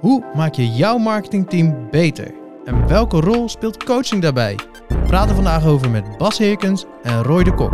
[0.00, 2.34] Hoe maak je jouw marketingteam beter?
[2.64, 4.58] En welke rol speelt coaching daarbij?
[4.88, 7.72] We praten vandaag over met Bas Heerkens en Roy de Kok.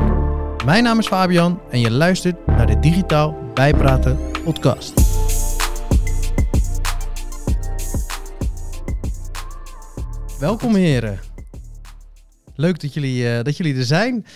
[0.65, 4.92] Mijn naam is Fabian en je luistert naar de Digitaal Bijpraten podcast.
[10.38, 11.21] Welkom heren.
[12.54, 14.27] Leuk dat jullie, eh, dat jullie er zijn.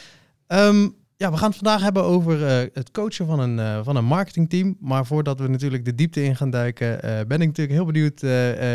[0.46, 0.88] Ehm,
[1.20, 4.04] ja, we gaan het vandaag hebben over eh, het coachen van een, eh, van een
[4.04, 4.76] marketingteam.
[4.80, 8.20] Maar voordat we natuurlijk de diepte in gaan duiken, eh, ben ik natuurlijk heel benieuwd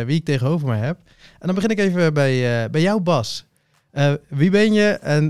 [0.05, 0.97] wie ik tegenover mij heb.
[1.39, 3.45] En dan begin ik even bij, bij jou, Bas.
[4.27, 5.27] Wie ben je en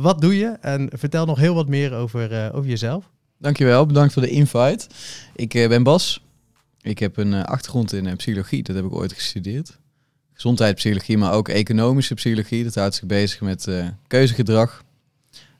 [0.00, 0.56] wat doe je?
[0.60, 3.10] En vertel nog heel wat meer over, over jezelf.
[3.38, 4.86] Dankjewel, bedankt voor de invite.
[5.34, 6.24] Ik ben Bas.
[6.80, 9.78] Ik heb een achtergrond in psychologie, dat heb ik ooit gestudeerd.
[10.32, 12.64] Gezondheidspsychologie, maar ook economische psychologie.
[12.64, 13.68] Dat houdt zich bezig met
[14.06, 14.84] keuzegedrag.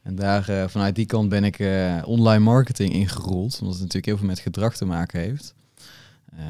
[0.03, 4.07] En daar, eh, vanuit die kant ben ik eh, online marketing ingerold, omdat het natuurlijk
[4.07, 5.55] heel veel met gedrag te maken heeft.
[6.37, 6.45] Eh,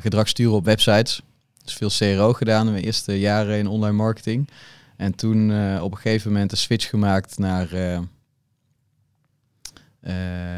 [0.00, 1.22] gedrag sturen op websites.
[1.64, 4.48] Dus veel CRO gedaan in mijn eerste jaren in online marketing.
[4.96, 7.68] En toen op een gegeven moment een switch gemaakt naar,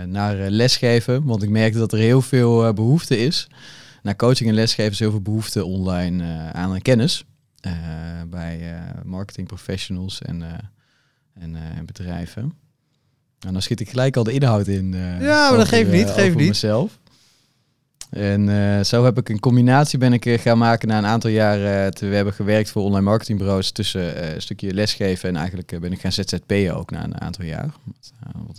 [0.07, 1.25] naar lesgeven.
[1.25, 3.49] Want ik merkte dat er heel veel eh, behoefte is.
[4.03, 7.25] Naar coaching en lesgeven is heel veel behoefte online aan kennis.
[8.29, 10.43] bij marketing professionals en,
[11.39, 12.53] en, eh, en bedrijven.
[13.47, 14.95] En dan schiet ik gelijk al de inhoud in.
[14.95, 16.49] eh, Ja, maar dat geeft eh, niet, geeft over niet.
[16.49, 16.99] mezelf.
[18.11, 21.31] En eh, zo heb ik een combinatie ben ik eh, gaan maken na een aantal
[21.31, 21.85] jaar.
[21.85, 25.73] eh, te, we hebben gewerkt voor online marketingbureaus tussen eh, een stukje lesgeven en eigenlijk
[25.73, 27.71] eh, ben ik gaan ZZP'en ook na een aantal jaar.
[27.85, 28.13] Met,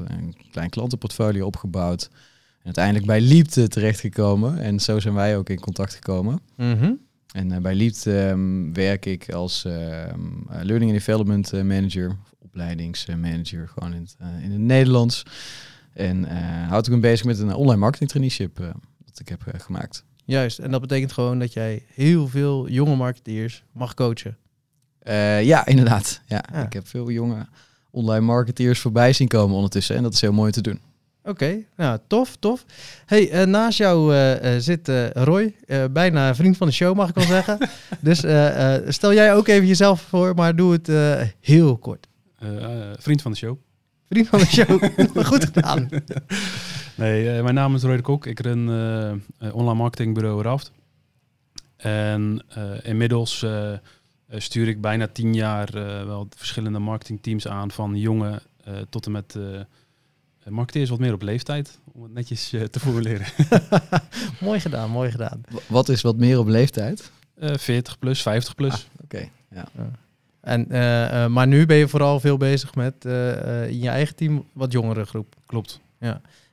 [0.08, 2.10] eh, een klein klantenportfolio opgebouwd.
[2.60, 4.60] En uiteindelijk bij Liepte terechtgekomen.
[4.60, 6.40] En zo zijn wij ook in contact gekomen.
[6.58, 6.92] Mhm.
[7.34, 9.76] En eh, bij Liepte ehm, werk ik als ehm,
[10.50, 12.16] eh, Learning and Development eh, Manager,
[12.50, 15.24] opleidingsmanager, gewoon in het, eh, in het Nederlands.
[15.94, 18.66] En eh houd ik me bezig met een online marketing traineeship eh,
[19.06, 20.04] dat ik heb gemaakt.
[20.26, 24.38] Juist, en dat betekent gewoon dat jij heel veel jonge marketeers mag coachen.
[25.42, 26.22] Ja, inderdaad.
[26.26, 26.66] Ja, Ja.
[26.66, 27.48] Ik heb veel jonge
[27.92, 29.96] online marketeers voorbij zien komen ondertussen.
[29.96, 30.80] En dat is heel mooi te doen.
[31.24, 32.66] Oké, nou tof, tof.
[33.06, 34.14] Hey, naast jou
[34.60, 35.56] zit Roy,
[35.92, 37.58] bijna vriend van de show mag ik wel zeggen.
[38.00, 38.18] Dus
[38.94, 40.88] stel jij ook even jezelf voor, maar doe het
[41.40, 42.09] heel kort.
[42.40, 43.58] Eh, vriend van de show.
[44.10, 44.84] Vriend van de show,
[45.32, 45.90] goed gedaan.
[46.96, 48.26] Nee, eh, mijn naam is Roy de Kok.
[48.26, 48.70] Ik run
[49.40, 50.72] eh, online marketingbureau Raft.
[51.78, 53.46] En eh, inmiddels
[54.30, 57.72] stuur ik bijna tien jaar eh, wel verschillende marketingteams aan.
[57.72, 59.62] Van jonge eh, tot en met eh
[60.52, 61.80] marketeers wat meer op leeftijd.
[61.92, 63.26] Om het netjes eh, te formuleren.
[64.42, 65.42] mooi gedaan, mooi gedaan.
[65.50, 67.12] W- wat is wat meer op leeftijd?
[67.40, 68.88] Eh 40 plus, 50 plus.
[69.04, 69.68] Oké, ja.
[70.42, 74.16] En, eh, eh, maar nu ben je vooral veel bezig met eh, in je eigen
[74.16, 75.36] team wat jongere groep.
[75.46, 75.80] Klopt.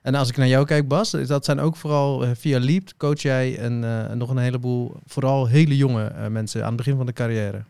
[0.02, 3.58] En als ik naar jou kijk, Bas, dat zijn ook vooral via Leap coach jij
[3.58, 3.78] en
[4.18, 7.64] nog een heleboel, vooral hele jonge mensen aan het begin van de carrière.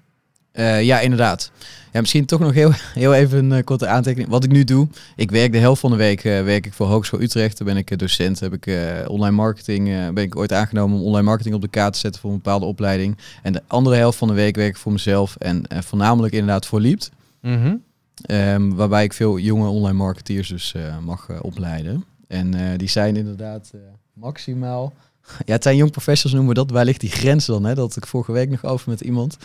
[0.57, 1.51] Eh, ja, inderdaad.
[1.93, 4.31] Ja, misschien toch nog heel, heel even een eh, korte aantekening.
[4.31, 6.87] Wat ik nu doe, ik werk de helft van de week eh, werk ik voor
[6.87, 7.59] Hogeschool Utrecht.
[7.59, 8.67] Daar ben ik docent, heb ik
[9.09, 12.31] online marketing, ben ik ooit aangenomen om online marketing op de kaart te zetten voor
[12.31, 13.17] een bepaalde opleiding.
[13.43, 16.81] En de andere helft van de week werk ik voor mezelf en voornamelijk inderdaad voor
[16.81, 17.11] Liept.
[17.41, 17.75] Mhm.
[18.23, 20.75] Ehm, waarbij ik veel jonge online marketeers dus
[21.05, 22.05] mag opleiden.
[22.29, 23.73] En die zijn inderdaad
[24.13, 24.93] maximaal...
[25.47, 26.71] Ja, het zijn jong professionals noemen we dat.
[26.71, 27.65] Waar ligt die grens dan?
[27.65, 27.75] Hè?
[27.75, 29.37] Dat had ik vorige week nog over met iemand.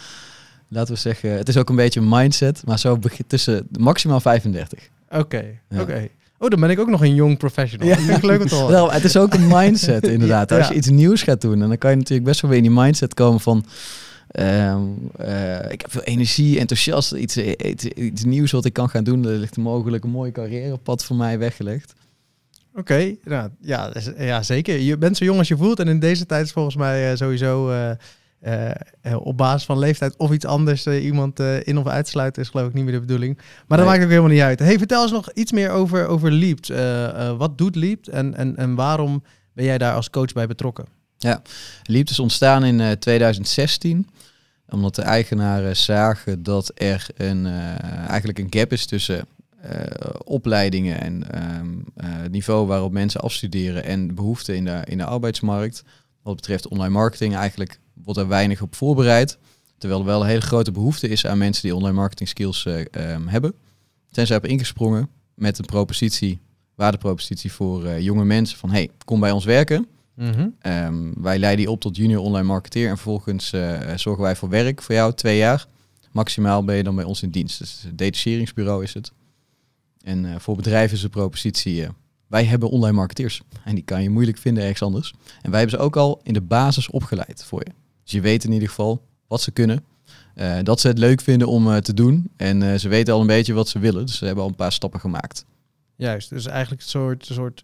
[0.74, 2.62] Laten we zeggen, het is ook een beetje een mindset.
[2.66, 4.90] Maar zo tussen maximaal 35.
[5.10, 5.82] Oké, Ja.
[5.82, 6.08] oké.
[6.38, 7.88] Oh, dan ben ik ook nog een jong professional.
[7.88, 7.96] Ja.
[8.08, 8.68] Dat leuk horen.
[8.78, 10.50] Wel, het is ook een mindset inderdaad.
[10.50, 10.58] Ja.
[10.58, 12.66] Als je iets nieuws gaat doen, en dan kan je natuurlijk best wel weer in
[12.66, 13.66] die mindset komen van...
[14.28, 14.82] ehm,
[15.18, 19.26] eh, ik heb veel energie, enthousiast, iets, iets, iets nieuws wat ik kan gaan doen.
[19.26, 21.94] Er ligt mogelijk een mooi carrièrepad voor mij weggelegd.
[22.76, 24.78] Oké, nou, ja, dus- ja, zeker.
[24.80, 25.80] Je bent zo jong als je voelt.
[25.80, 27.92] En in deze tijd is volgens mij eh, sowieso eh,
[29.24, 32.68] op basis van leeftijd of iets anders eh, iemand eh, in of uitsluiten is geloof
[32.68, 33.36] ik niet meer de bedoeling.
[33.38, 33.88] Maar dat Nee.
[33.88, 34.60] maakt ook helemaal niet uit.
[34.60, 36.70] Hey, vertel eens nog iets meer over, over Leapt.
[36.70, 39.24] Eh, eh, wat doet Leapt en, en, en waarom
[39.54, 40.86] ben jij daar als coach bij betrokken?
[41.84, 44.08] Liep is ontstaan in eh, 2016
[44.70, 49.26] omdat de eigenaren zagen dat er een, eh, eigenlijk een gap is tussen
[49.62, 49.86] eh,
[50.24, 55.06] opleidingen en ehm, eh, het niveau waarop mensen afstuderen en behoeften in de, in de
[55.06, 55.84] arbeidsmarkt.
[56.24, 59.38] Wat betreft online marketing eigenlijk wordt er weinig op voorbereid.
[59.78, 62.86] Terwijl er wel een hele grote behoefte is aan mensen die online marketing skills eh,
[62.92, 63.54] ehm, hebben.
[64.12, 66.40] Zijn zij op ingesprongen met een propositie,
[66.76, 69.88] waardepropositie voor eh, jonge mensen van hey, kom bij ons werken.
[70.16, 70.48] Mhm.
[70.60, 74.50] Ehm, wij leiden je op tot junior online marketeer en vervolgens eh, zorgen wij voor
[74.50, 75.66] werk voor jou, twee jaar.
[76.12, 77.60] Maximaal ben je dan bij ons in dienst.
[77.60, 79.12] Dus een detacheringsbureau is het.
[80.04, 81.88] En voor bedrijven is de propositie,
[82.28, 83.42] wij hebben online marketeers.
[83.64, 85.14] En die kan je moeilijk vinden ergens anders.
[85.42, 87.72] En wij hebben ze ook al in de basis opgeleid voor je.
[88.04, 89.84] Dus je weet in ieder geval wat ze kunnen.
[90.36, 92.32] eh, dat ze het leuk vinden om eh, te doen.
[92.38, 94.06] En eh, ze weten al een beetje wat ze willen.
[94.06, 95.46] Dus ze hebben al een paar stappen gemaakt.
[95.96, 97.64] Juist, dus eigenlijk een soort, soort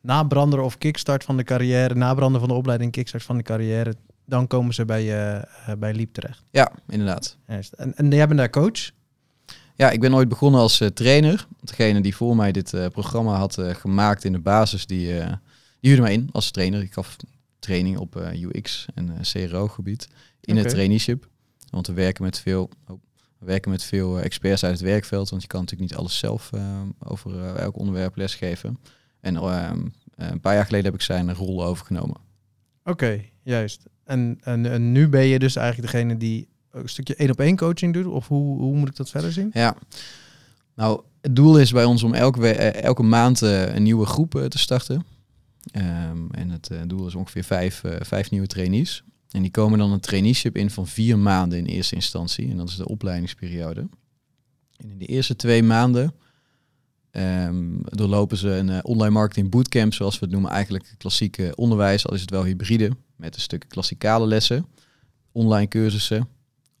[0.00, 3.94] nabrander of kickstart van de carrière, nabrander van de opleiding, kickstart van de carrière.
[4.24, 5.04] Dan komen ze bij,
[5.78, 6.42] bij Leap terecht.
[6.50, 7.36] Ja, inderdaad.
[7.46, 7.72] Juist.
[7.72, 8.90] En, en jij bent daar coach?
[9.74, 11.46] Ja, ik ben ooit begonnen als trainer.
[11.60, 15.06] Degene die voor mij dit programma had gemaakt in de basis, die,
[15.80, 16.82] die huurde mij in als trainer.
[16.82, 17.16] Ik gaf
[17.66, 20.08] training op eh, UX en eh, CRO-gebied
[20.40, 21.28] in het traineeship.
[21.70, 23.00] Want we werken met veel, oh,
[23.38, 26.18] we werken met veel eh, experts uit het werkveld, want je kan natuurlijk niet alles
[26.18, 26.50] zelf
[26.98, 28.78] over elk onderwerp lesgeven.
[29.20, 32.16] En ehm, eh, een paar jaar geleden heb ik zijn rol overgenomen.
[32.84, 33.82] Oké, juist.
[34.04, 37.56] En, en, en nu ben je dus eigenlijk degene die een stukje één op één
[37.56, 38.06] coaching doet?
[38.06, 39.50] Of hoe, hoe moet ik dat verder zien?
[39.52, 39.76] Ja,
[40.74, 45.06] nou, het doel is bij ons om elke, elke maand een nieuwe groep te starten.
[45.72, 49.02] Ehm, en het eh, doel is ongeveer vijf, eh, vijf nieuwe trainees.
[49.30, 52.50] En die komen dan een traineeship in van vier maanden in eerste instantie.
[52.50, 53.88] En dat is de opleidingsperiode.
[54.76, 56.14] En in de eerste twee maanden
[57.10, 60.50] ehm, doorlopen ze een eh, online marketing bootcamp, zoals we het noemen.
[60.50, 62.90] Eigenlijk klassieke onderwijs, al is het wel hybride.
[63.16, 64.66] Met een stuk klassikale lessen,
[65.32, 66.28] online cursussen,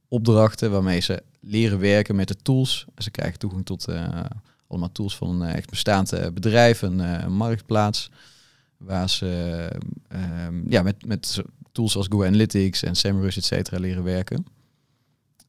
[0.08, 2.86] opdrachten waarmee ze leren werken met de tools.
[2.96, 3.86] Ze krijgen toegang tot
[4.66, 8.10] allemaal tools van een echt bestaand bedrijf, een marktplaats.
[8.86, 9.68] Waar ze
[10.08, 11.42] eh, ehm, ja, met, met
[11.72, 14.46] tools als Google Analytics en SEMrush, et cetera, leren werken.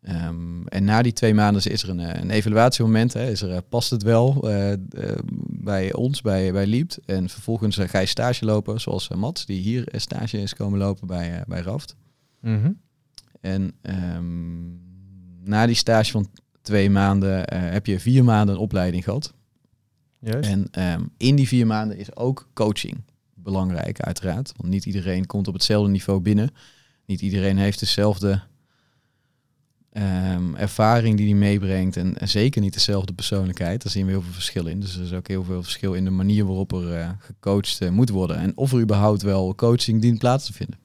[0.02, 3.14] Ehm, en na die twee maanden is er een, eh, een evaluatiemoment.
[3.14, 3.30] Hè.
[3.30, 4.74] Is er, eh, past het wel eh,
[5.50, 7.00] bij ons, bij, bij Liept?
[7.06, 11.44] En vervolgens ga je stage lopen, zoals Mats, die hier stage is komen lopen bij,
[11.48, 11.96] bij Raft.
[12.42, 12.72] Mhm.
[13.42, 14.68] En ehm,
[15.44, 16.28] na die stage van
[16.62, 19.34] twee maanden heb je vier maanden een opleiding gehad.
[20.20, 20.50] Juist.
[20.50, 20.70] En
[21.18, 23.04] in die vier maanden is ook coaching
[23.52, 24.54] belangrijk, uiteraard.
[24.58, 26.50] Want niet iedereen komt op hetzelfde niveau binnen.
[27.06, 28.42] Niet iedereen heeft dezelfde
[29.92, 31.98] ehm, ervaring die hij meebrengt.
[31.98, 33.84] En, zeker niet dezelfde persoonlijkheid.
[33.84, 34.80] Daar zien we heel veel verschil in.
[34.80, 37.90] Dus er is ook heel veel verschil in de manier waarop er eh, gecoacht eh,
[37.90, 38.38] moet worden.
[38.38, 40.80] En of er überhaupt wel coaching dient plaats te vinden.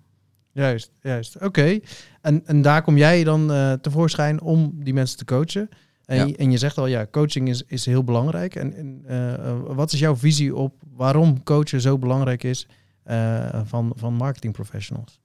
[0.52, 1.40] Juist, juist.
[1.40, 1.80] Oké.
[2.20, 5.68] En, en daar kom jij dan eh, tevoorschijn om die mensen te coachen.
[6.04, 6.24] En, Ja.
[6.24, 8.54] je, en je zegt al, ja, coaching is, is heel belangrijk.
[8.54, 12.66] En, en eh, wat is jouw visie op waarom coachen zo belangrijk is
[13.02, 15.20] eh, van, van marketing professionals?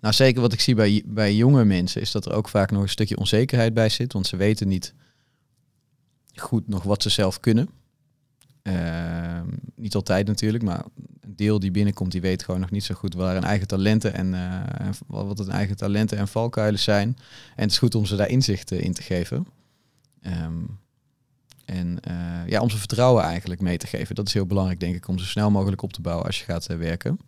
[0.00, 2.82] Nou, zeker wat ik zie bij, bij jonge mensen is dat er ook vaak nog
[2.82, 4.12] een stukje onzekerheid bij zit.
[4.12, 4.94] Want ze weten niet
[6.34, 7.68] goed nog wat ze zelf kunnen.
[8.62, 10.84] Ehm, niet altijd natuurlijk, maar
[11.40, 14.34] deel die binnenkomt, die weet gewoon nog niet zo goed waar hun eigen talenten en
[14.34, 17.16] eh, wat hun eigen talenten en valkuilen zijn.
[17.56, 19.46] En het is goed om ze daar inzicht eh, in te geven.
[20.22, 20.62] Ehm,
[21.64, 22.14] en eh,
[22.46, 24.14] ja, om ze vertrouwen eigenlijk mee te geven.
[24.14, 26.44] Dat is heel belangrijk, denk ik, om zo snel mogelijk op te bouwen als je
[26.44, 27.18] gaat eh, werken.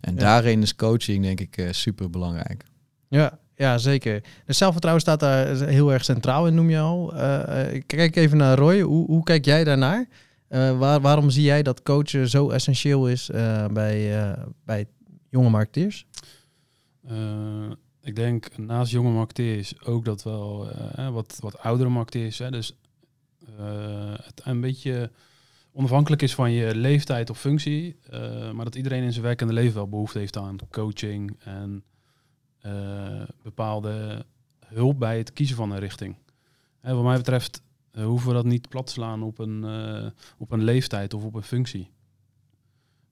[0.00, 0.20] En Ja.
[0.20, 2.64] daarin is coaching, denk ik, super belangrijk.
[3.08, 4.22] Ja, ja, zeker.
[4.46, 7.14] De zelfvertrouwen staat daar heel erg centraal in, noem je al.
[7.72, 8.80] Ik kijk even naar Roy.
[8.80, 10.06] Hoe, hoe kijk jij daarnaar?
[10.50, 14.86] Eh, waar, waarom zie jij dat coachen zo essentieel is eh, bij, eh, bij
[15.28, 16.06] jonge marketeers?
[18.02, 20.68] Ik denk naast jonge marketeers ook dat wel
[21.12, 22.38] wat, wat oudere marketeers.
[22.38, 22.76] Hè, dus
[24.22, 25.10] het een beetje
[25.72, 27.96] onafhankelijk is van je leeftijd of functie.
[28.52, 31.84] maar dat iedereen in zijn werkende leven wel behoefte heeft aan coaching en
[33.42, 34.24] bepaalde
[34.66, 36.16] hulp bij het kiezen van een richting.
[36.80, 40.52] Hè, wat mij betreft eh, hoeven we dat niet plat slaan op een, eh, op
[40.52, 41.90] een leeftijd of op een functie.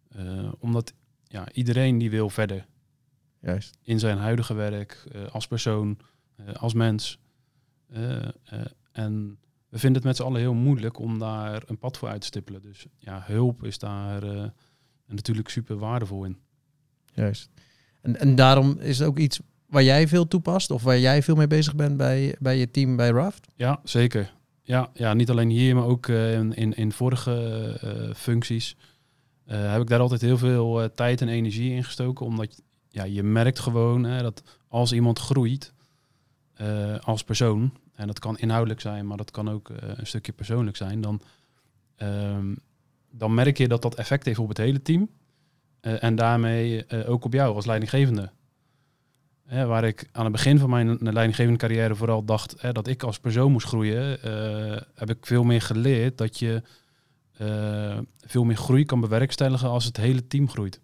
[0.08, 0.92] Eh, omdat
[1.24, 2.66] ja, iedereen die wil verder
[3.40, 3.78] Juist.
[3.82, 5.98] in zijn huidige werk, als persoon,
[6.52, 7.18] als mens.
[8.92, 12.20] En we vinden het met z'n allen heel moeilijk om daar een pad voor uit
[12.20, 12.62] te stippelen.
[12.62, 14.52] Dus ja, hulp is daar
[15.06, 16.38] natuurlijk super waardevol in.
[17.12, 17.50] Juist.
[18.00, 21.36] En, en daarom is het ook iets waar jij veel toepast of waar jij veel
[21.36, 23.48] mee bezig bent bij, bij je team bij Raft?
[23.54, 24.36] Ja, zeker.
[24.68, 27.32] Ja, ja niet alleen hier, maar ook eh, in, in, in vorige
[27.80, 28.76] eh, functies
[29.44, 32.26] eh, heb ik daar altijd heel veel tijd en energie in gestoken.
[32.26, 35.72] Omdat ja, je merkt gewoon hè, dat als iemand groeit
[37.00, 41.00] als persoon, en dat kan inhoudelijk zijn, maar dat kan ook een stukje persoonlijk zijn,
[41.00, 41.20] dan,
[41.96, 42.54] ehm,
[43.10, 45.08] dan merk je dat dat effect heeft op het hele team.
[45.80, 48.30] En daarmee ook op jou als leidinggevende.
[49.48, 53.02] Hè, waar ik aan het begin van mijn leidinggevende carrière vooral dacht hè, dat ik
[53.02, 56.62] als persoon moest groeien, eh, heb ik veel meer geleerd dat je
[57.32, 60.80] eh, veel meer groei kan bewerkstelligen als het hele team groeit.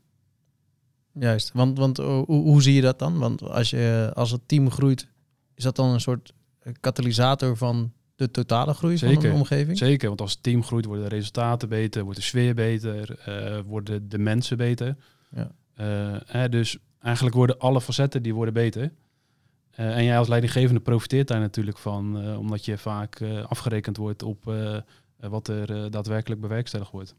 [1.13, 1.51] Juist.
[1.53, 3.19] Want, want eh, hoe, hoe zie je dat dan?
[3.19, 5.09] Want als, je, als het team groeit,
[5.55, 6.33] is dat dan een soort
[6.81, 9.31] katalysator van de totale groei van Zeker.
[9.31, 9.79] een omgeving?
[9.79, 13.19] Zeker, want als het team groeit, worden de resultaten beter, wordt de sfeer beter,
[13.67, 14.97] worden de mensen beter.
[15.31, 15.51] Ja.
[16.27, 18.93] Hè, dus eigenlijk worden alle facetten die worden beter.
[19.71, 23.97] Eh, en jij als leidinggevende profiteert daar natuurlijk van, eh, omdat je vaak eh, afgerekend
[23.97, 24.53] wordt op
[25.17, 27.15] wat er daadwerkelijk bewerkstelligd wordt.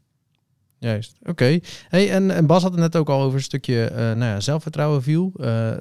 [0.78, 1.58] Juist, oké.
[1.88, 5.02] Hey, en, en Bas had het net ook al over een stukje nou ja, zelfvertrouwen
[5.02, 5.32] viel.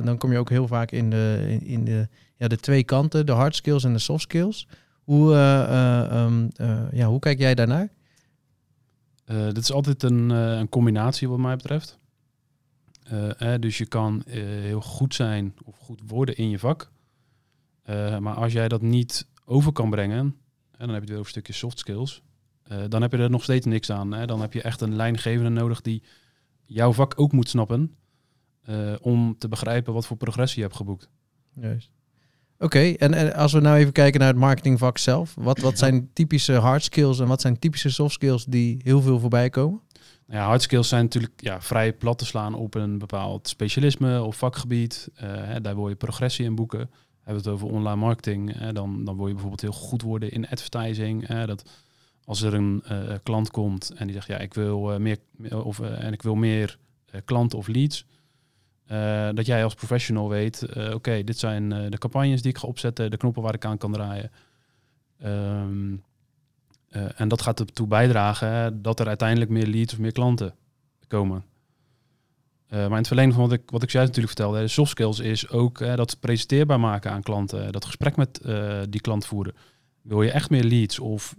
[0.03, 3.25] Dan kom je ook heel vaak in de, in, in de, ja, de twee kanten,
[3.25, 4.67] de hard skills en de soft skills.
[5.05, 7.89] Hoe, eh, eh, ehm, eh, ja, hoe kijk jij daarnaar?
[9.25, 11.99] Dit is altijd een, een combinatie wat mij betreft.
[13.05, 16.91] Eh, dus je kan eh, heel goed zijn of goed worden in je vak.
[17.83, 20.17] Eh, maar als jij dat niet over kan brengen,
[20.71, 22.21] en dan heb je het weer over een stukje soft skills,
[22.89, 24.13] dan heb je er nog steeds niks aan.
[24.13, 24.25] Hè?
[24.25, 26.03] Dan heb je echt een lijngevende nodig die
[26.65, 27.95] jouw vak ook moet snappen.
[29.01, 31.09] om te begrijpen wat voor progressie je hebt geboekt.
[31.53, 31.91] Juist.
[32.59, 35.35] Oké, en, en als we nou even kijken naar het marketingvak zelf.
[35.35, 39.19] Wat, wat zijn typische hard skills en wat zijn typische soft skills die heel veel
[39.19, 39.81] voorbij komen?
[40.27, 44.37] Ja, hard skills zijn natuurlijk ja, vrij plat te slaan op een bepaald specialisme of
[44.37, 45.09] vakgebied.
[45.15, 46.89] Eh, daar wil je progressie in boeken.
[47.21, 50.49] Hebben we het over online marketing, dan, dan wil je bijvoorbeeld heel goed worden in
[50.49, 51.27] advertising.
[51.27, 51.69] Dat
[52.25, 55.17] als er een eh, klant komt en die zegt, ja, ik wil eh, meer
[55.63, 56.77] of en ik wil meer
[57.25, 58.05] klanten of leads.
[59.35, 63.17] dat jij als professional weet, oké, dit zijn de campagnes die ik ga opzetten, de
[63.17, 64.31] knoppen waar ik aan kan draaien.
[65.19, 65.95] Ehm,
[66.95, 70.55] eh, en dat gaat ertoe bijdragen dat er uiteindelijk meer leads of meer klanten
[71.07, 71.45] komen.
[72.67, 74.89] Eh, maar in het verlengde van wat ik, wat ik juist natuurlijk vertelde, de soft
[74.89, 79.55] skills is ook dat presenteerbaar maken aan klanten, dat gesprek met eh, die klant voeren.
[80.01, 81.35] Wil je echt meer leads of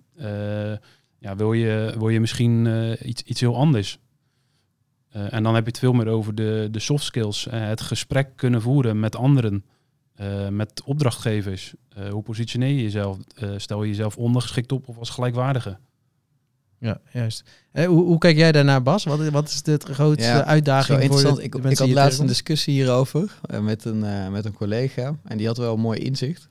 [1.19, 2.67] ja, wil, je, wil je misschien
[3.09, 3.99] iets, iets heel anders?
[5.11, 8.63] En dan heb je het veel meer over de, de soft skills, het gesprek kunnen
[8.63, 9.65] voeren met anderen,
[10.17, 11.75] eh, met opdrachtgevers.
[11.89, 13.19] Eh, hoe positioneer je jezelf?
[13.35, 15.77] Eh, stel je jezelf ondergeschikt op of als gelijkwaardige?
[16.79, 17.45] Ja, juist.
[17.73, 19.05] Hoe, hoe kijk jij daarnaar, Bas?
[19.05, 22.27] Wat, wat is de grootste Ja, uitdaging voor de Ik, ik had je laatst een
[22.27, 25.17] discussie hierover met, een, eh, met een collega.
[25.25, 26.49] En die had wel een mooi inzicht.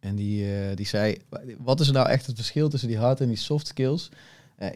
[0.00, 1.16] En die, eh, die zei,
[1.58, 4.08] wat is nou echt het verschil tussen die hard en die soft skills?
[4.56, 4.68] Eh,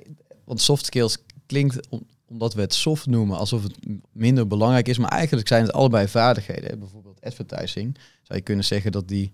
[0.44, 3.74] want soft skills klinkt, om- omdat we het soft noemen, alsof het
[4.12, 4.98] minder belangrijk is.
[4.98, 6.70] Maar eigenlijk zijn het allebei vaardigheden.
[6.70, 6.76] hè.
[7.22, 7.98] Advertising.
[8.22, 9.32] Zou je kunnen zeggen dat die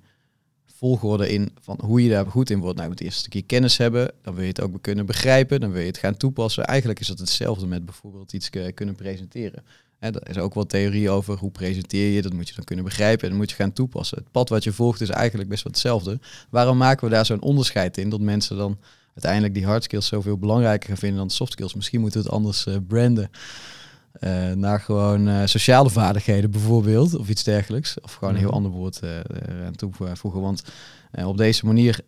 [0.77, 2.79] volgorde in van hoe je daar goed in wordt.
[2.79, 5.81] Nou, je moet stukje kennis hebben, dan wil je het ook kunnen begrijpen, dan wil
[5.81, 6.65] je het gaan toepassen.
[6.65, 9.65] Eigenlijk is dat hetzelfde met bijvoorbeeld iets k- kunnen presenteren.
[9.99, 12.85] Hè, er is ook wel theorie over hoe presenteer je, dat moet je dan kunnen
[12.85, 14.19] begrijpen en dan moet je gaan toepassen.
[14.19, 16.21] Het pad wat je volgt is eigenlijk best wel hetzelfde.
[16.51, 18.79] Waarom maken we daar zo'n onderscheid in dat mensen dan
[19.15, 21.75] uiteindelijk die hard skills zoveel belangrijker gaan vinden dan soft skills?
[21.75, 23.31] Misschien moeten we het anders eh, branden.
[24.21, 28.01] Eh, naar gewoon eh, sociale vaardigheden bijvoorbeeld, of iets dergelijks.
[28.01, 28.57] Of gewoon een heel Mhm.
[28.57, 30.41] ander woord eraan toevoegen.
[30.41, 30.63] Want
[31.25, 32.01] op deze manier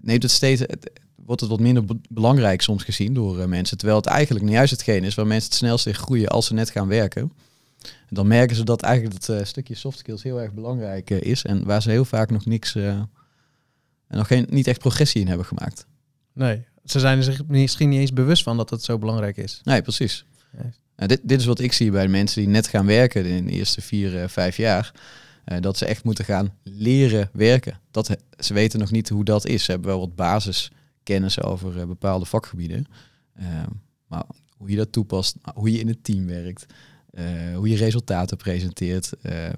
[0.00, 0.90] neemt het steeds, het,
[1.24, 3.76] wordt het wat minder be- belangrijk soms gezien door mensen.
[3.76, 6.54] Terwijl het eigenlijk nou juist hetgeen is waar mensen het snelst in groeien als ze
[6.54, 7.32] net gaan werken.
[7.82, 11.44] En dan merken ze dat eigenlijk dat stukje soft skills heel erg belangrijk is.
[11.44, 13.08] En waar ze heel vaak nog niks, en
[14.08, 15.86] nog geen, niet echt progressie in hebben gemaakt.
[16.32, 19.60] Nee, ze zijn zich misschien niet eens bewust van dat het zo belangrijk is.
[19.64, 20.24] Nee, precies.
[20.96, 23.52] Nou, dit, dit is wat ik zie bij mensen die net gaan werken in de
[23.52, 24.92] eerste vier, eh, vijf jaar.
[25.44, 27.80] Eh, dat ze echt moeten gaan leren werken.
[27.90, 29.64] Dat, ze weten nog niet hoe dat is.
[29.64, 32.86] Ze hebben wel wat basiskennis over eh, bepaalde vakgebieden.
[33.38, 33.46] Eh,
[34.06, 34.24] maar
[34.56, 36.66] hoe je dat toepast, nou, hoe je in het team werkt,
[37.54, 39.48] hoe je resultaten presenteert, eh,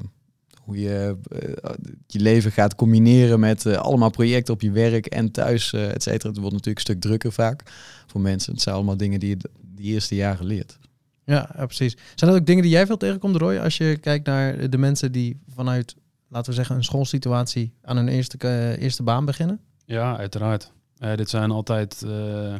[0.63, 1.71] hoe je eh,
[2.07, 6.29] je leven gaat combineren met allemaal projecten op je werk en thuis, et cetera.
[6.29, 7.63] Het wordt natuurlijk een stuk drukker vaak
[8.07, 8.53] voor mensen.
[8.53, 10.79] Het zijn allemaal dingen die je die eerste jaren leert.
[11.25, 11.97] Ja, ja, precies.
[12.15, 15.13] Zijn dat ook dingen die jij veel tegenkomt, Roy, als je kijkt naar de mensen
[15.13, 15.97] die vanuit,
[16.29, 19.61] laten we zeggen, een schoolsituatie aan hun eerste, eh, eerste baan beginnen?
[19.85, 20.73] Ja, uiteraard.
[20.99, 22.55] Eh, dit zijn altijd eh,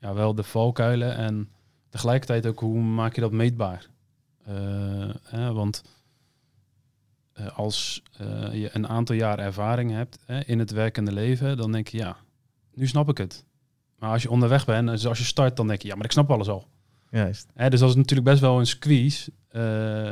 [0.00, 1.48] ja, wel de valkuilen en
[1.88, 3.86] tegelijkertijd ook hoe maak je dat meetbaar?
[4.44, 4.54] Eh,
[5.22, 5.82] hè, want
[7.32, 8.02] eh, als
[8.52, 12.16] je een aantal jaar ervaring hebt hè, in het werkende leven, dan denk je ja,
[12.74, 13.44] nu snap ik het.
[14.00, 16.12] Maar als je onderweg bent, dus als je start, dan denk je ja, maar ik
[16.12, 16.68] snap alles al.
[17.10, 17.46] Juist.
[17.54, 19.62] Hè, dus dat is natuurlijk best wel een squeeze, eh,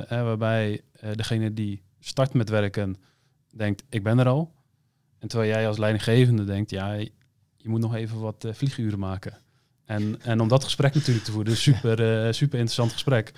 [0.07, 2.97] hè, waarbij eh, degene die start met werken
[3.50, 4.52] denkt, ik ben er al.
[5.18, 6.92] En terwijl jij als leidinggevende denkt, ja,
[7.57, 9.38] je moet nog even wat eh, vlieguren maken.
[9.85, 13.33] En, en om dat gesprek natuurlijk te voeren, dus super, super interessant gesprek.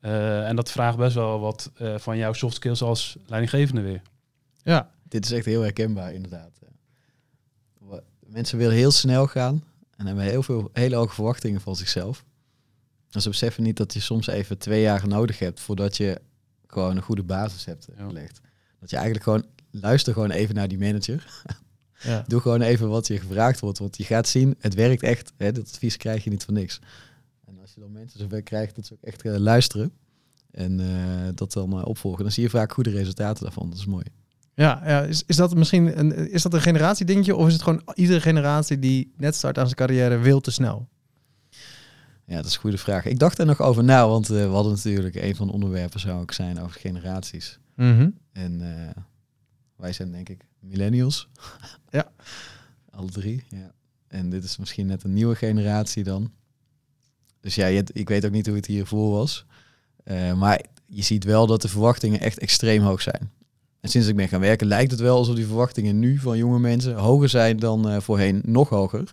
[0.00, 4.02] Eh, en dat vraagt best wel wat van jouw soft skills als leidinggevende weer.
[4.62, 6.60] Ja, Dit is echt heel herkenbaar, inderdaad.
[8.26, 9.62] Mensen willen heel snel gaan
[10.02, 12.24] en hebben heel veel hele hoge verwachtingen van zichzelf.
[13.10, 16.20] En ze beseffen niet dat je soms even twee jaar nodig hebt voordat je
[16.66, 18.06] gewoon een goede basis hebt eh, Ja.
[18.06, 18.40] gelegd.
[18.80, 21.26] Dat je eigenlijk gewoon luister gewoon even naar die manager.
[22.02, 22.24] Ja.
[22.26, 25.32] Doe gewoon even wat je gevraagd wordt, want je gaat zien, het werkt echt.
[25.36, 26.80] Hè, dat advies krijg je niet voor niks.
[27.46, 29.92] En als je dan mensen zover krijgt dat ze ook echt eh, luisteren
[30.50, 33.68] en eh, dat dan eh, opvolgen, dan zie je vaak goede resultaten daarvan.
[33.70, 34.04] Dat is mooi.
[34.54, 37.82] Ja, ja is, is dat misschien een, is dat een generatiedingetje of is het gewoon
[37.94, 40.88] iedere generatie die net start aan zijn carrière wil te snel?
[42.26, 43.04] Ja, dat is een goede vraag.
[43.04, 46.00] Ik dacht er nog over na, want eh, we hadden natuurlijk een van de onderwerpen
[46.00, 47.58] zou ook zijn over generaties.
[47.76, 48.10] Mhm.
[48.32, 49.02] En eh,
[49.76, 51.28] wij zijn denk ik millennials.
[51.90, 52.10] Ja.
[52.90, 53.72] Alle drie, ja.
[54.08, 56.30] En dit is misschien net een nieuwe generatie dan.
[57.40, 59.46] Dus ja, je- ik weet ook niet hoe het hiervoor was.
[60.04, 63.30] Eh, maar je ziet wel dat de verwachtingen echt extreem hoog zijn.
[63.82, 66.58] En sinds ik ben gaan werken lijkt het wel alsof die verwachtingen nu van jonge
[66.58, 69.10] mensen hoger zijn dan eh, voorheen, nog hoger.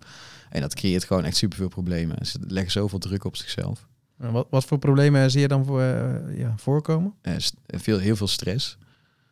[0.50, 2.26] En dat creëert gewoon echt superveel problemen.
[2.26, 3.88] Ze leggen zoveel druk op zichzelf.
[4.18, 7.14] En Wat, wat voor problemen zie je dan voor, eh, ja, voorkomen?
[7.22, 7.36] Eh,
[7.68, 8.78] veel, heel veel stress.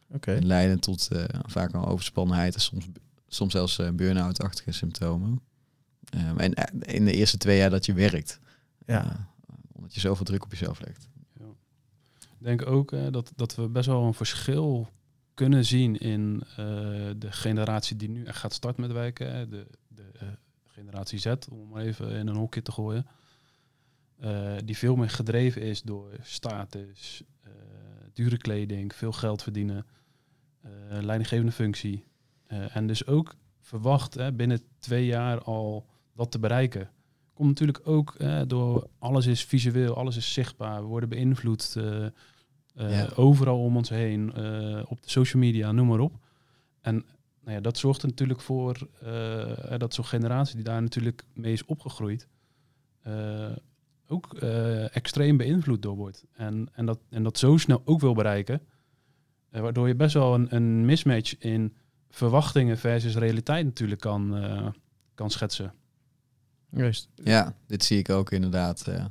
[0.09, 0.33] Oké.
[0.33, 2.85] En leiden tot eh, vaak al overspannenheid en soms,
[3.27, 5.41] soms zelfs eh, burn-out-achtige symptomen.
[6.09, 8.39] Ehm, en in de eerste twee jaar dat je werkt.
[8.85, 9.27] Ja.
[9.71, 11.07] omdat je zoveel druk op jezelf legt.
[12.39, 14.89] Ik denk ook eh, dat, dat we best wel een verschil
[15.37, 16.55] kunnen zien in eh,
[17.17, 19.49] de generatie die nu echt gaat starten met wijken.
[19.49, 20.27] De, de eh,
[20.65, 23.05] generatie Z, om maar even in een hokje te gooien.
[24.19, 27.23] Eh, die veel meer gedreven is door status,
[28.13, 29.85] dure kleding, veel geld verdienen,
[30.89, 32.05] leidinggevende functie.
[32.47, 36.89] En dus ook verwacht binnen twee jaar al dat te bereiken.
[37.33, 38.15] Komt natuurlijk ook
[38.47, 40.81] door alles is visueel, alles is zichtbaar.
[40.81, 41.75] We worden beïnvloed
[42.77, 43.09] Ja.
[43.15, 46.13] overal om ons heen, eh, op de social media, noem maar op.
[46.81, 46.95] En
[47.41, 51.53] nou ja, dat zorgt er natuurlijk voor eh, dat zo'n generatie die daar natuurlijk mee
[51.53, 52.27] is opgegroeid,
[53.01, 53.49] eh,
[54.07, 56.23] ook eh, extreem beïnvloed door wordt.
[56.33, 58.61] En, en, dat, en dat zo snel ook wil bereiken,
[59.49, 61.73] eh, waardoor je best wel een, een mismatch in
[62.09, 64.67] verwachtingen versus realiteit natuurlijk kan, eh,
[65.13, 65.73] kan schetsen.
[66.69, 67.09] Juist.
[67.15, 68.87] Ja, dit zie ik ook inderdaad.
[68.87, 69.05] eh.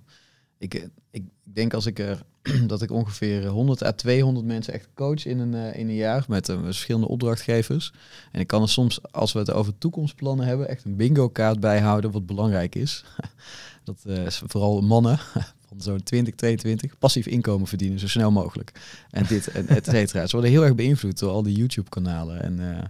[0.58, 2.22] Ik, eh, ik denk als ik er
[2.66, 6.24] dat ik ongeveer 100 à 200 mensen echt coach in een, eh, in een jaar
[6.28, 7.92] met eh, verschillende opdrachtgevers.
[8.32, 11.60] En ik kan er soms, als we het over toekomstplannen hebben, echt een bingo kaart
[11.60, 13.04] bijhouden wat belangrijk is.
[13.86, 15.18] dat eh, is vooral mannen
[15.68, 18.72] van zo'n 20, 22 passief inkomen verdienen zo snel mogelijk.
[19.10, 20.26] En dit, en et cetera.
[20.26, 22.84] Ze worden heel erg beïnvloed door al die YouTube kanalen en eh,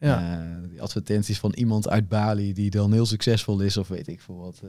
[0.00, 0.40] Ja.
[0.62, 4.20] eh, die advertenties van iemand uit Bali die dan heel succesvol is of weet ik
[4.20, 4.60] veel wat.
[4.62, 4.68] eh.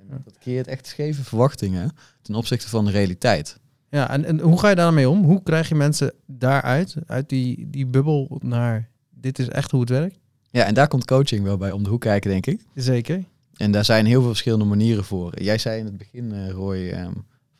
[0.00, 0.20] En Ja.
[0.24, 1.90] dat creëert echt scheve verwachtingen
[2.22, 3.58] ten opzichte van de realiteit.
[3.88, 5.24] Ja, en, en hoe ga je daarmee om?
[5.24, 9.88] Hoe krijg je mensen daaruit, uit die, die bubbel naar dit is echt hoe het
[9.90, 10.18] werkt?
[10.50, 12.60] Ja, en daar komt coaching wel bij om de hoek kijken, denk ik.
[12.74, 13.24] Zeker.
[13.56, 15.42] En daar zijn heel veel verschillende manieren voor.
[15.42, 17.12] Jij zei in het begin, eh, Roy, ehm,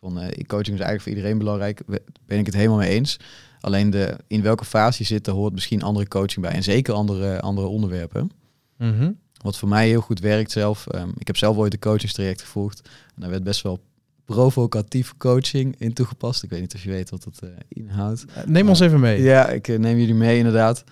[0.02, 1.82] van eh, coaching is eigenlijk voor iedereen belangrijk.
[2.26, 3.16] Ben ik het helemaal mee eens.
[3.60, 6.54] Alleen de, in welke fase je zit, daar hoort misschien andere coaching bij.
[6.54, 8.30] En zeker andere, andere onderwerpen.
[8.78, 9.12] Mhm.
[9.42, 10.86] Wat voor mij heel goed werkt zelf.
[10.86, 12.80] ehm, ik heb zelf ooit een coachingstraject gevolgd.
[13.14, 13.80] En daar werd best wel
[14.24, 16.42] provocatieve coaching in toegepast.
[16.42, 18.24] Ik weet niet of je weet wat dat eh, inhoudt.
[18.34, 19.22] Eh, Neem ons even mee.
[19.22, 20.84] Ja, ik neem jullie mee inderdaad.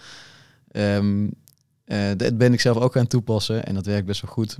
[0.68, 1.00] Eh,
[2.16, 4.58] dat ben ik zelf ook aan het toepassen en dat werkt best wel goed.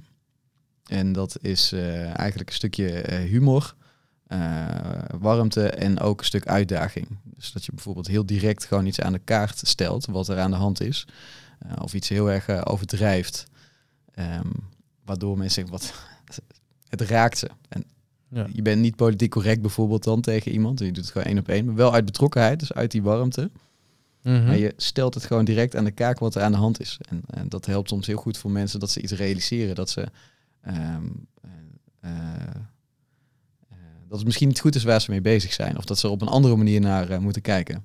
[0.84, 3.74] En dat is eigenlijk een stukje humor,
[4.31, 4.69] eh,
[5.19, 7.07] warmte en ook een stuk uitdaging.
[7.25, 10.51] Dus dat je bijvoorbeeld heel direct gewoon iets aan de kaart stelt wat er aan
[10.51, 11.07] de hand is.
[11.59, 13.47] Eh, of iets heel erg eh, overdrijft.
[14.14, 14.47] Ehm,
[15.05, 15.95] waardoor mensen zeggen, wat,
[16.88, 17.51] het raakt ze.
[17.69, 17.85] En
[18.29, 18.47] Ja.
[18.53, 20.79] je bent niet politiek correct bijvoorbeeld dan tegen iemand.
[20.79, 21.64] Je doet het gewoon één op één.
[21.64, 23.51] Maar wel uit betrokkenheid, dus uit die warmte.
[24.23, 24.45] Mhm.
[24.47, 26.99] Maar je stelt het gewoon direct aan de kaak wat er aan de hand is.
[27.09, 29.75] En, en dat helpt soms heel goed voor mensen dat ze iets realiseren.
[29.75, 30.07] Dat ze...
[30.62, 31.05] ehm,
[31.43, 31.51] eh,
[32.01, 32.55] eh, eh,
[34.11, 35.77] dat het misschien niet goed is waar ze mee bezig zijn.
[35.77, 37.85] Of dat ze er op een andere manier naar eh, moeten kijken.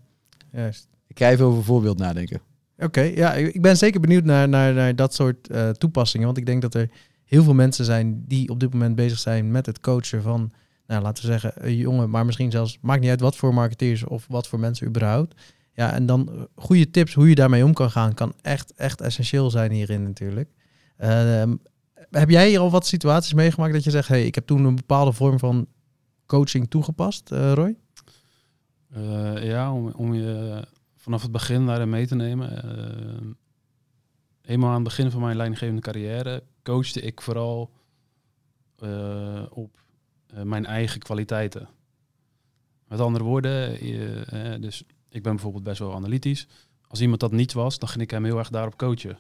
[0.52, 0.88] Juist.
[1.08, 2.42] Ik ga even over een voorbeeld nadenken.
[2.78, 6.26] Oké, ja, ik ben zeker benieuwd naar, naar, naar dat soort eh, toepassingen.
[6.26, 6.90] Want ik denk dat er
[7.26, 10.52] heel veel mensen zijn die op dit moment bezig zijn met het coachen van,
[10.88, 14.04] nou, laten we zeggen, een jongen, maar misschien zelfs, maakt niet uit wat voor marketeers
[14.04, 15.42] of wat voor mensen überhaupt.
[15.74, 19.02] Ja, en dan eh, goede tips hoe je daarmee om kan gaan, kan echt, echt
[19.02, 20.50] essentieel zijn hierin natuurlijk.
[20.98, 21.56] Ehm,
[22.12, 24.76] heb jij hier al wat situaties meegemaakt dat je zegt, hey, ik heb toen een
[24.76, 25.68] bepaalde vorm van
[26.26, 27.78] coaching toegepast, eh, Roy?
[28.90, 30.62] Eh, ja, om, om je
[30.96, 32.64] vanaf het begin daarin mee te nemen.
[32.64, 33.28] Eh,
[34.42, 37.72] eenmaal aan het begin van mijn leidinggevende carrière coachte ik vooral
[39.50, 39.84] op
[40.44, 41.68] mijn eigen kwaliteiten.
[42.88, 46.48] Met andere woorden, je, dus ik ben bijvoorbeeld best wel analytisch.
[46.88, 49.18] Als iemand dat niet was, dan ging ik hem heel erg daarop coachen.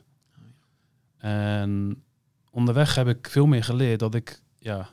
[1.17, 2.03] En
[2.51, 4.89] onderweg heb ik veel meer geleerd dat ik ja,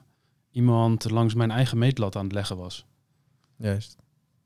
[0.52, 2.86] iemand langs mijn eigen meetlat aan het leggen was.
[3.56, 3.96] Juist.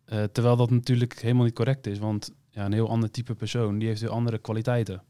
[0.05, 1.99] Eh, terwijl dat natuurlijk helemaal niet correct is.
[1.99, 3.79] Want ja, een heel ander type persoon.
[3.79, 5.03] Die heeft weer andere kwaliteiten.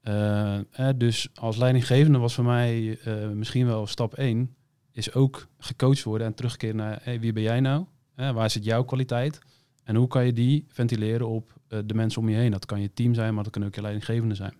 [0.00, 0.58] Eh,
[0.96, 4.54] dus als leidinggevende was voor mij eh, misschien wel stap 1,
[4.92, 7.84] is ook gecoacht worden en terugkeren naar hey, wie ben jij nou?
[8.14, 9.38] waar zit jouw kwaliteit?
[9.84, 11.52] En hoe kan je die ventileren op
[11.84, 12.50] de mensen om je heen?
[12.50, 14.54] Dat kan je team zijn, maar dat kan ook je leidinggevende zijn.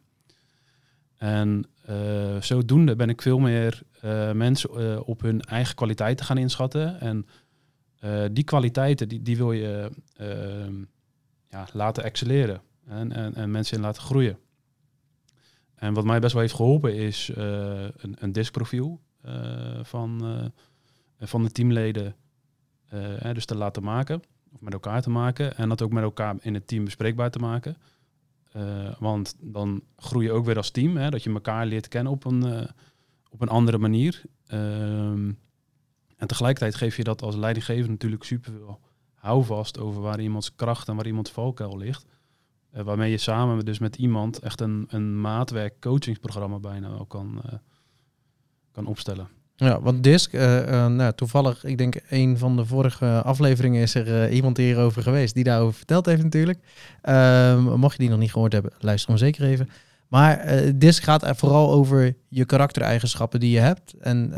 [1.16, 1.64] En
[2.40, 3.82] zodoende ben ik veel meer
[4.34, 7.00] mensen op hun eigen kwaliteiten gaan inschatten.
[7.00, 7.26] En
[8.32, 10.74] die kwaliteiten, die, die wil je ehm,
[11.48, 14.38] ja, laten excelleren en, en, en mensen in laten groeien.
[15.76, 17.36] En wat mij best wel heeft geholpen is uh,
[17.96, 19.32] een, een diskprofiel uh,
[19.82, 22.14] van, uh, van de teamleden
[23.32, 25.56] dus te laten maken, of met elkaar te maken.
[25.56, 27.76] En dat ook met elkaar in het team bespreekbaar te maken.
[28.98, 32.24] Want dan groei je ook weer als team, hè, dat je elkaar leert kennen op
[32.24, 32.68] een,
[33.30, 34.22] op een andere manier.
[34.52, 35.38] Um,
[36.16, 38.80] en tegelijkertijd geef je dat als leidinggever natuurlijk super veel
[39.14, 42.04] houvast over waar iemands kracht en waar iemands valkuil ligt.
[42.74, 47.42] Uh, waarmee je samen dus met iemand echt een, een maatwerk coachingsprogramma bijna wel kan,
[48.72, 49.28] kan opstellen.
[49.56, 50.40] Ja, want DISC, uh,
[50.86, 55.44] nou, toevallig, ik denk een van de vorige afleveringen is er iemand hierover geweest die
[55.44, 56.58] daarover verteld heeft natuurlijk.
[57.02, 59.68] Ehm, mocht je die nog niet gehoord hebben, luister hem zeker even.
[60.08, 64.32] Maar DISC gaat er vooral over je karaktereigenschappen die je hebt en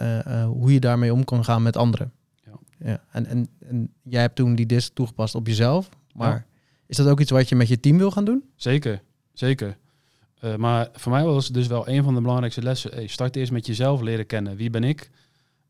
[0.46, 2.12] hoe je daarmee om kan gaan met anderen.
[2.44, 2.52] Ja.
[2.78, 6.31] Ja, en, en, en jij hebt toen die DISC toegepast op jezelf, maar...
[6.31, 6.46] Ja
[6.88, 8.44] is dat ook iets wat je met je team wil gaan doen?
[8.57, 9.02] Zeker,
[9.33, 9.76] zeker.
[10.44, 12.94] Uh, maar voor mij was het dus wel een van de belangrijkste lessen.
[12.94, 14.57] Hey, start eerst met jezelf leren kennen.
[14.57, 15.11] Wie ben ik?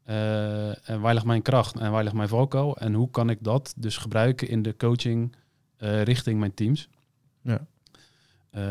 [0.09, 2.77] Uh, en waar ligt mijn kracht en waar ligt mijn valkuil?
[2.77, 5.35] En hoe kan ik dat dus gebruiken in de coaching
[5.79, 6.89] uh, richting mijn teams?
[7.43, 7.67] Ja.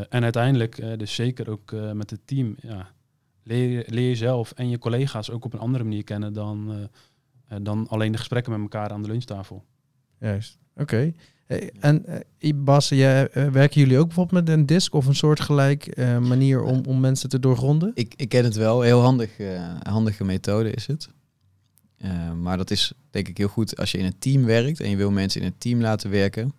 [0.09, 2.91] en uiteindelijk, dus zeker ook met het team, ja,
[3.43, 6.89] leer, leer jezelf en je collega's ook op een andere manier kennen dan,
[7.61, 9.65] dan alleen de gesprekken met elkaar aan de lunchtafel.
[10.19, 11.13] Juist, oké.
[11.79, 12.05] En
[12.39, 12.99] uh, Bas, uh,
[13.33, 17.29] werken jullie ook bijvoorbeeld met een disk of een soortgelijk uh, manier om, om mensen
[17.29, 17.91] te doorgronden?
[17.93, 19.31] Ik, ik ken het wel, heel handig,
[19.81, 21.09] handige methode is het.
[22.41, 24.95] maar dat is denk ik heel goed als je in een team werkt en je
[24.95, 26.53] wil mensen in een team laten werken.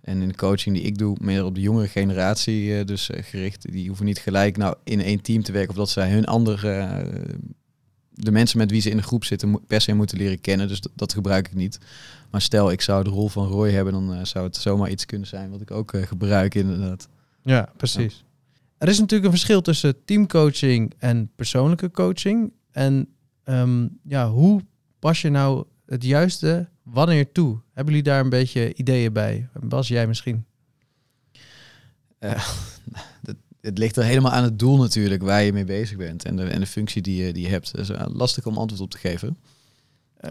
[0.00, 3.86] En in de coaching die ik doe, meer op de jongere generatie dus gericht, die
[3.86, 7.00] hoeven niet gelijk nou in één team te werken of dat zij hun andere
[8.16, 10.68] de mensen met wie ze in de groep zitten per se moeten leren kennen.
[10.68, 11.78] Dus dat, gebruik ik niet.
[12.30, 15.06] Maar stel, ik zou de rol van Roy hebben, dan uh, zou het zomaar iets
[15.06, 17.08] kunnen zijn wat ik ook uh, gebruik inderdaad.
[17.42, 18.24] Ja, precies.
[18.78, 22.52] Er is natuurlijk een verschil tussen teamcoaching en persoonlijke coaching.
[22.70, 23.08] En
[23.44, 24.60] um, ja, hoe
[24.98, 27.60] pas je nou het juiste wanneer toe?
[27.72, 29.48] Hebben jullie daar een beetje ideeën bij?
[29.60, 30.44] Bas, jij misschien?
[32.20, 33.04] Uh, dat,
[33.66, 36.44] het ligt er helemaal aan het doel natuurlijk waar je mee bezig bent en de,
[36.44, 37.78] en de functie die je, die je hebt.
[37.78, 39.36] is uh, lastig om antwoord op te geven.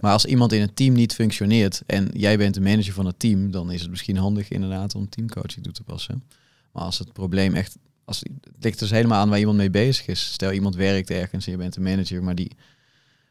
[0.01, 3.19] Maar als iemand in een team niet functioneert en jij bent de manager van het
[3.19, 6.23] team, dan is het misschien handig inderdaad om teamcoaching toe te passen.
[6.71, 10.07] Maar als het probleem echt, als, het ligt dus helemaal aan waar iemand mee bezig
[10.07, 10.25] is.
[10.25, 12.51] Stel iemand werkt ergens en je bent de manager, maar die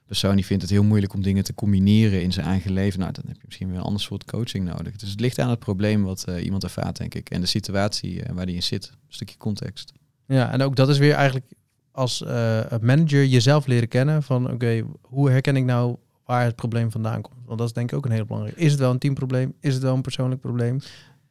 [0.06, 3.00] persoon die vindt het heel moeilijk om dingen te combineren in zijn eigen leven.
[3.00, 4.96] Nou, dan heb je misschien weer een ander soort coaching nodig.
[4.96, 7.30] Dus het ligt aan het probleem wat uh, iemand ervaart, denk ik.
[7.30, 8.90] En de situatie uh, waar die in zit.
[8.92, 9.92] Een stukje context.
[10.26, 11.46] Ja, en ook dat is weer eigenlijk
[11.90, 14.22] als uh, manager jezelf leren kennen.
[14.22, 17.40] Van oké, hoe herken ik nou waar het probleem vandaan komt?
[17.46, 18.56] Want dat is denk ik ook een heel belangrijk.
[18.56, 19.54] Is het wel een teamprobleem?
[19.60, 20.80] Is het wel een persoonlijk probleem?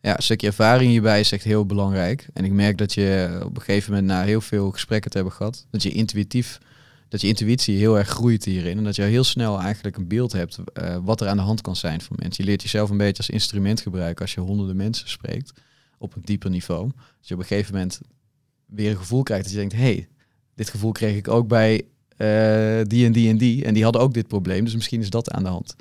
[0.02, 2.28] Ja, een stukje ervaring hierbij is echt heel belangrijk.
[2.34, 5.36] En ik merk dat je op een gegeven moment na heel veel gesprekken te hebben
[5.36, 6.60] gehad, dat je intuïtief
[7.14, 8.78] dat je intuïtie heel erg groeit hierin.
[8.78, 11.62] En dat je heel snel eigenlijk een beeld hebt uh, wat er aan de hand
[11.62, 12.44] kan zijn van mensen.
[12.44, 15.54] Je leert jezelf een beetje als instrument gebruiken als je honderden mensen spreekt
[15.98, 16.92] op een dieper niveau.
[17.18, 18.02] Dat je op een gegeven moment
[18.66, 20.08] weer een gevoel krijgt dat je denkt, hey,
[20.56, 23.66] dit gevoel kreeg ik ook bij uh, die en die en die.
[23.66, 24.64] En die hadden ook dit probleem.
[24.64, 25.76] Dus misschien is dat aan de hand.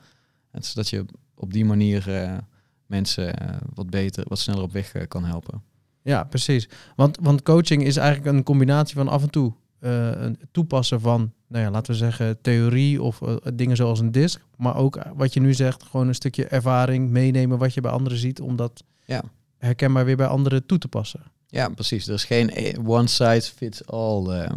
[0.51, 2.38] En zodat je op die manier uh,
[2.87, 3.35] mensen
[3.75, 5.62] wat beter, wat sneller op weg kan helpen.
[6.03, 6.68] Ja, precies.
[6.97, 9.53] Want, want coaching is eigenlijk een combinatie van af en toe
[9.85, 10.11] uh,
[10.51, 14.40] toepassen van, nou ja, laten we zeggen, theorie of uh, dingen zoals een disk.
[14.57, 18.18] Maar ook wat je nu zegt, gewoon een stukje ervaring meenemen wat je bij anderen
[18.18, 19.23] ziet, om dat ja.
[19.59, 21.21] herkenbaar weer bij anderen toe te passen.
[21.47, 22.07] Ja, precies.
[22.07, 24.49] Er is geen one size fits all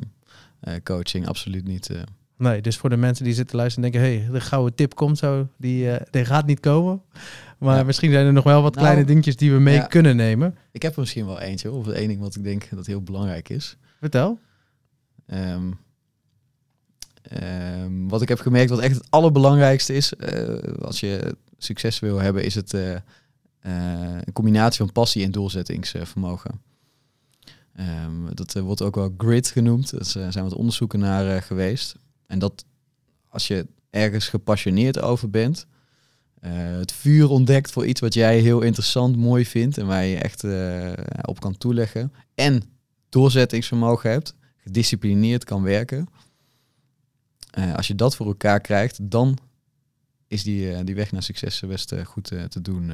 [0.84, 1.90] coaching, absoluut niet.
[2.38, 4.96] Nee, dus voor de mensen die zitten luisteren en denken, hé, hey, de gouden tip
[4.96, 7.02] komt zo, die, die gaat niet komen.
[7.58, 10.58] Maar misschien zijn er nog wel wat nou, kleine dingetjes die we mee kunnen nemen.
[10.72, 13.50] Ik heb er misschien wel eentje, of één ding wat ik denk dat heel belangrijk
[13.50, 13.78] is.
[14.00, 14.40] Vertel.
[15.34, 15.78] Um,
[17.42, 22.18] um, wat ik heb gemerkt, wat echt het allerbelangrijkste is, uh, als je succes wil
[22.18, 23.00] hebben, is het uh, uh,
[24.24, 26.62] een combinatie van passie en doelzettingsvermogen.
[27.80, 29.92] Um, dat wordt ook wel grit genoemd.
[29.92, 31.96] Er zijn wat onderzoeken naar geweest.
[32.28, 32.66] En dat
[33.30, 35.68] als je ergens gepassioneerd over bent,
[36.46, 40.18] eh, het vuur ontdekt voor iets wat jij heel interessant, mooi vindt en waar je
[40.18, 42.14] echt eh, op kan toeleggen.
[42.36, 42.64] En
[43.10, 46.08] doorzettingsvermogen hebt, gedisciplineerd kan werken.
[47.52, 49.38] Eh, als je dat voor elkaar krijgt, dan
[50.28, 52.92] is die, eh, die weg naar succes best eh, goed te doen.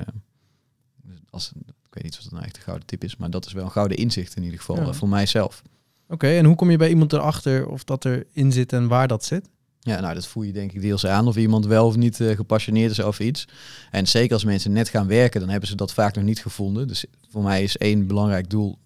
[1.29, 3.53] als, ik weet niet of dat nou echt een gouden tip is, maar dat is
[3.53, 4.93] wel een gouden inzicht in ieder geval Ja.
[4.93, 5.61] voor mijzelf.
[6.07, 9.25] Oké, en hoe kom je bij iemand erachter of dat erin zit en waar dat
[9.25, 9.49] zit?
[9.79, 12.91] Ja, nou, dat voel je denk ik deels aan of iemand wel of niet gepassioneerd
[12.91, 13.47] is over iets.
[13.91, 16.87] En zeker als mensen net gaan werken, dan hebben ze dat vaak nog niet gevonden.
[16.87, 18.77] Dus voor mij is één belangrijk doel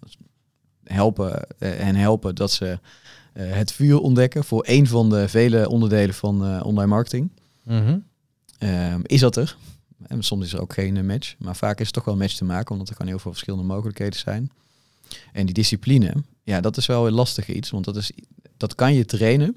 [0.86, 2.78] helpen eh, en helpen dat ze
[3.32, 7.30] eh, het vuur ontdekken voor één van de vele onderdelen van eh, online marketing.
[7.62, 7.98] Mhm.
[8.58, 9.56] Ehm, is dat er?
[10.06, 12.34] En soms is er ook geen match, maar vaak is het toch wel een match
[12.34, 14.50] te maken, omdat er gewoon heel veel verschillende mogelijkheden zijn.
[15.32, 18.12] En die discipline, ja, dat is wel een lastig iets, want dat, is,
[18.56, 19.56] dat kan je trainen.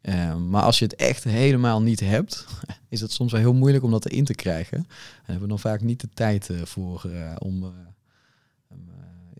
[0.00, 2.46] Ehm, maar als je het echt helemaal niet hebt,
[2.88, 4.78] is het soms wel heel moeilijk om dat erin te krijgen.
[4.78, 4.86] En
[5.24, 7.72] hebben we dan vaak niet de tijd voor om.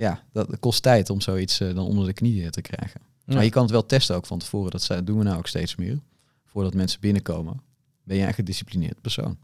[0.01, 3.01] Ja, dat kost tijd om zoiets eh, dan onder de knieën te krijgen.
[3.25, 3.35] Ja.
[3.35, 4.71] Maar je kan het wel testen ook van tevoren.
[4.71, 5.99] Dat doen we nou ook steeds meer.
[6.45, 7.61] Voordat mensen binnenkomen,
[8.03, 9.39] ben je een gedisciplineerd persoon.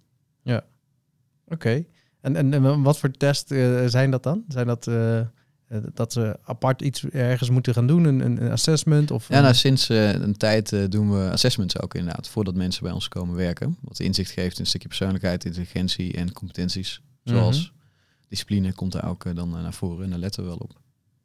[1.49, 1.85] Oké.
[2.21, 4.45] En, en, en wat voor test eh, zijn dat dan?
[4.49, 5.21] Zijn dat eh,
[5.67, 8.05] eh, dat ze apart iets ergens moeten gaan doen?
[8.05, 9.11] Een, een assessment?
[9.11, 12.83] Of, Ja, nou, sinds eh, een tijd eh, doen we assessments ook inderdaad, voordat mensen
[12.83, 13.77] bij ons komen werken.
[13.81, 17.01] Wat inzicht geeft in een stukje persoonlijkheid, intelligentie en competenties.
[17.25, 17.73] Zoals
[18.29, 20.81] discipline komt daar ook dan eh, naar voren en daar letten we wel op.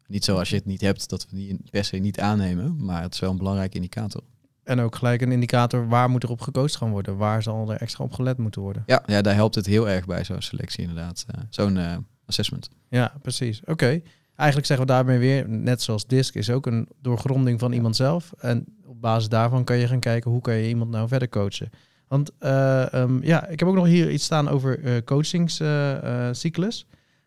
[0.07, 3.01] Niet zo als je het niet hebt, dat we die per se niet aannemen, maar
[3.01, 4.21] het is wel een belangrijke indicator.
[4.63, 7.17] En ook gelijk een indicator waar moet er op gecoacht gaan worden?
[7.17, 8.83] Waar zal er extra op gelet moeten worden?
[8.85, 11.25] Ja, ja daar helpt het heel erg bij zo'n selectie inderdaad.
[11.27, 12.69] eh, zo'n eh, assessment.
[12.89, 13.61] Ja, precies.
[13.65, 14.01] Oké.
[14.35, 18.33] Eigenlijk zeggen we daarmee weer, net zoals DISC is ook een doorgronding van iemand zelf.
[18.37, 21.69] En op basis daarvan kan je gaan kijken hoe kan je iemand nou verder coachen.
[22.11, 26.85] Want eh, ehm, ja, ik heb ook nog hier iets staan over eh coachingscyclus.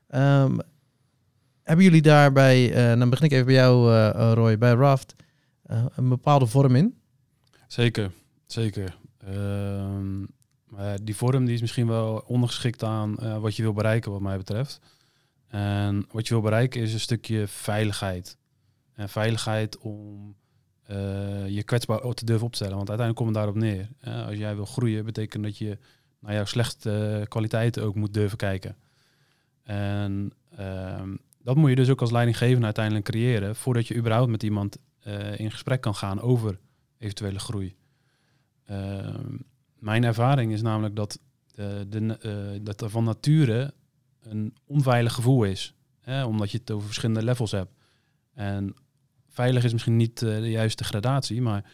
[0.09, 0.59] Ehm,
[1.63, 3.93] hebben jullie daarbij, eh, dan begin ik even bij jou
[4.35, 5.15] Roy, bij Raft,
[5.97, 6.95] een bepaalde vorm in?
[7.67, 8.11] Zeker,
[8.47, 8.97] zeker.
[9.19, 10.25] Ehm,
[11.03, 14.81] die vorm die is misschien wel ondergeschikt aan wat je wil bereiken, wat mij betreft.
[15.49, 18.37] En wat je wil bereiken is een stukje veiligheid.
[18.95, 20.35] En veiligheid om
[20.87, 22.77] eh, je kwetsbaar te durven opstellen.
[22.77, 23.89] Want uiteindelijk komt het daarop neer.
[24.01, 25.79] Eh, als jij wil groeien, betekent dat je
[26.19, 28.77] naar jouw slechte kwaliteiten ook moet durven kijken.
[29.63, 34.43] En ehm, dat moet je dus ook als leidinggevende uiteindelijk creëren, voordat je überhaupt met
[34.43, 36.59] iemand eh, in gesprek kan gaan over
[36.99, 37.75] eventuele groei.
[38.65, 39.37] Ehm,
[39.79, 41.21] mijn ervaring is namelijk dat,
[41.55, 43.75] de, de, eh, dat er van nature
[44.21, 45.75] een onveilig gevoel is.
[46.01, 47.73] Hè, omdat je het over verschillende levels hebt.
[48.35, 48.75] En
[49.35, 51.65] veilig is misschien niet eh, de juiste gradatie, maar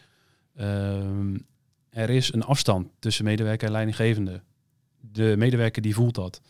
[0.56, 1.36] ehm,
[1.90, 4.42] er is een afstand tussen medewerker en leidinggevende.
[5.00, 6.40] De medewerker die voelt dat.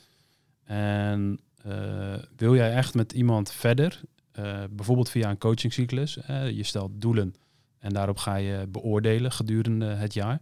[0.64, 4.00] En eh, wil jij echt met iemand verder,
[4.32, 6.18] eh, bijvoorbeeld via een coachingcyclus,
[6.52, 7.34] je stelt doelen
[7.78, 10.40] en daarop ga je beoordelen gedurende het jaar.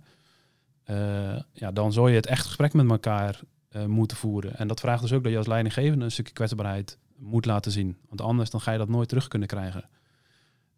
[1.53, 3.41] Ja, dan zal je het echt gesprek met elkaar
[3.87, 4.57] moeten voeren.
[4.57, 7.97] En dat vraagt dus ook dat je als leidinggevende een stukje kwetsbaarheid moet laten zien.
[8.09, 9.89] Want anders dan ga je dat nooit terug kunnen krijgen.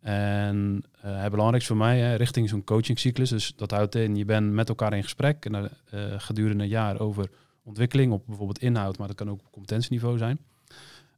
[0.01, 4.25] En eh, het belangrijkste voor mij, hè, richting zo'n coachingcyclus, dus dat houdt in, je
[4.25, 7.31] bent met elkaar in gesprek en, eh, gedurende een jaar over
[7.63, 10.39] ontwikkeling op bijvoorbeeld inhoud, maar dat kan ook op competentieniveau zijn.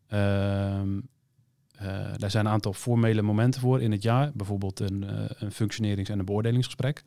[0.08, 1.00] Ehm,
[1.76, 5.04] eh, daar zijn een aantal formele momenten voor in het jaar, bijvoorbeeld een,
[5.44, 7.02] een functionerings- en een beoordelingsgesprek.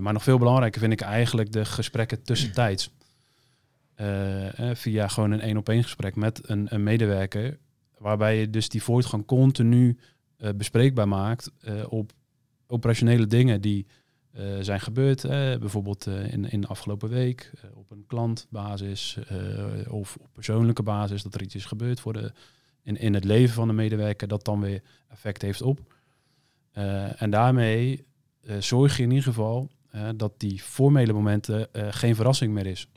[0.00, 2.90] Maar nog veel belangrijker vind ik eigenlijk de gesprekken tussentijds.
[4.72, 7.58] Via gewoon een één-op-één gesprek met een, een medewerker,
[7.98, 9.98] waarbij je dus die voortgang continu
[10.56, 12.12] bespreekbaar maakt eh, op
[12.66, 13.86] operationele dingen die
[14.32, 15.24] eh, zijn gebeurd.
[15.24, 20.28] eh, bijvoorbeeld eh, in, in de afgelopen week, eh, op een klantbasis eh, of op
[20.32, 22.32] persoonlijke basis, dat er iets is gebeurd voor de,
[22.82, 25.94] in, in het leven van de medewerker, dat dan weer effect heeft op.
[26.70, 28.04] Eh, en daarmee
[28.40, 32.66] eh, zorg je in ieder geval eh, dat die formele momenten eh, geen verrassing meer
[32.66, 32.88] is.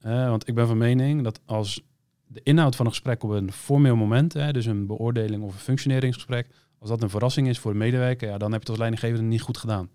[0.00, 1.82] Eh, want ik ben van mening dat als
[2.26, 5.58] de inhoud van een gesprek op een formeel moment, hè, dus een beoordeling of een
[5.58, 8.78] functioneringsgesprek, als dat een verrassing is voor de medewerker, ja, dan heb je het als
[8.78, 9.90] leidinggevende niet goed gedaan.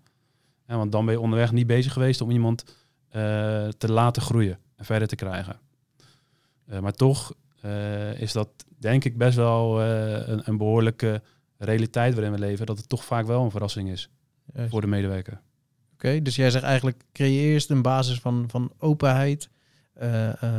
[0.66, 2.64] Ja, want dan ben je onderweg niet bezig geweest om iemand
[3.08, 5.60] eh, te laten groeien en verder te krijgen.
[6.66, 11.22] Eh, maar toch eh, is dat denk ik best wel een, een behoorlijke
[11.58, 14.10] realiteit waarin we leven, dat het toch vaak wel een verrassing is
[14.54, 14.70] Juist.
[14.70, 15.40] voor de medewerker.
[15.92, 19.50] Oké, dus jij zegt eigenlijk creëer eerst een basis van, van openheid,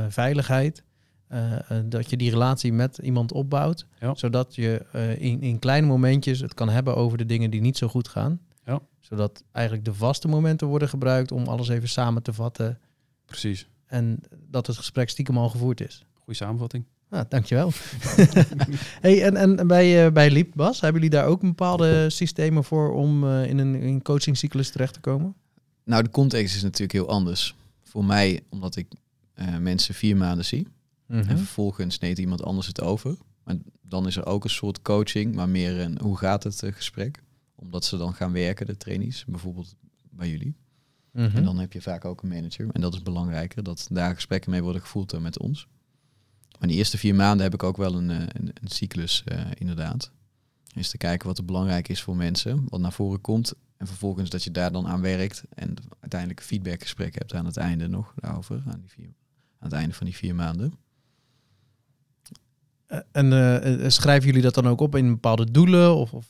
[0.10, 0.84] veiligheid.
[1.32, 3.86] Eh, eh, dat je die relatie met iemand opbouwt.
[4.00, 4.16] Ja.
[4.16, 7.78] Zodat je eh, in, in kleine momentjes het kan hebben over de dingen die niet
[7.78, 8.40] zo goed gaan.
[8.66, 8.80] Ja.
[9.00, 12.80] Zodat eigenlijk de vaste momenten worden gebruikt om alles even samen te vatten.
[13.26, 13.68] Precies.
[13.86, 16.06] En dat het gesprek stiekem al gevoerd is.
[16.14, 16.86] Goeie samenvatting.
[17.10, 17.72] Ah, dankjewel.
[19.02, 22.94] hey, en, en bij, uh, bij Liep, Bas, hebben jullie daar ook bepaalde systemen voor
[22.94, 25.36] om uh, in een in coachingcyclus terecht te komen?
[25.84, 27.56] Nou, de context is natuurlijk heel anders.
[27.84, 28.88] Voor mij, omdat ik
[29.36, 30.68] uh, mensen vier maanden zie.
[31.20, 31.30] -hmm.
[31.30, 33.18] En vervolgens neemt iemand anders het over.
[33.44, 37.24] Maar dan is er ook een soort coaching, maar meer een hoe gaat het gesprek.
[37.56, 39.76] Omdat ze dan gaan werken, de trainees, bijvoorbeeld
[40.10, 40.56] bij jullie.
[41.12, 41.32] -hmm.
[41.34, 42.68] En dan heb je vaak ook een manager.
[42.72, 45.68] En dat is belangrijker, dat daar gesprekken mee worden gevoerd met ons.
[46.60, 50.12] Maar die eerste vier maanden heb ik ook wel een, een, een cyclus, uh, inderdaad.
[50.74, 53.54] Is te kijken wat er belangrijk is voor mensen, wat naar voren komt.
[53.78, 55.44] En vervolgens dat je daar dan aan werkt.
[55.50, 58.64] En uiteindelijk een feedbackgesprek hebt aan het einde nog daarover.
[58.68, 59.14] Aan, die vier,
[59.60, 60.74] aan het einde van die vier maanden.
[63.12, 66.26] En uh, schrijven jullie dat dan ook op in bepaalde doelen of, of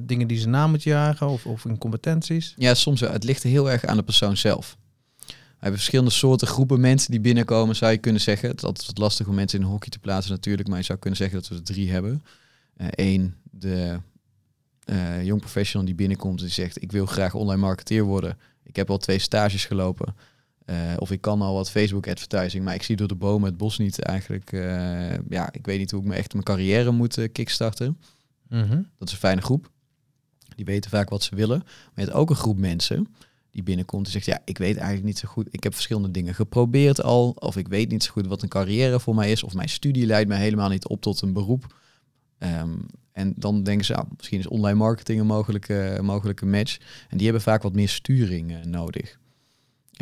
[0.00, 2.54] dingen die ze na moeten jagen of, of in competenties?
[2.56, 3.12] Ja, soms wel.
[3.12, 4.76] Het ligt heel erg aan de persoon zelf.
[5.26, 8.48] We hebben verschillende soorten groepen mensen die binnenkomen, zou je kunnen zeggen.
[8.48, 10.84] Het is altijd wat lastig om mensen in een hokje te plaatsen natuurlijk, maar je
[10.84, 12.22] zou kunnen zeggen dat we er drie hebben.
[12.76, 13.98] Eén, de
[15.22, 18.38] jong professional die binnenkomt en zegt, ik wil graag online marketeer worden.
[18.64, 20.14] Ik heb al twee stages gelopen.
[20.72, 23.56] Uh, of ik kan al wat Facebook advertising, maar ik zie door de bomen het
[23.56, 24.52] bos niet eigenlijk.
[24.52, 27.98] Uh, ja, ik weet niet hoe ik me echt mijn carrière moet uh, kickstarten.
[28.48, 28.88] Mm -hmm.
[28.98, 29.70] Dat is een fijne groep.
[30.56, 31.58] Die weten vaak wat ze willen.
[31.58, 33.08] Maar je hebt ook een groep mensen
[33.50, 35.48] die binnenkomt en zegt, ja, ik weet eigenlijk niet zo goed.
[35.50, 37.30] Ik heb verschillende dingen geprobeerd al.
[37.30, 39.42] Of ik weet niet zo goed wat een carrière voor mij is.
[39.42, 41.74] Of mijn studie leidt mij helemaal niet op tot een beroep.
[42.38, 46.78] Um, en dan denken ze, ah, misschien is online marketing een mogelijke, mogelijke match.
[47.08, 49.20] En die hebben vaak wat meer sturing nodig.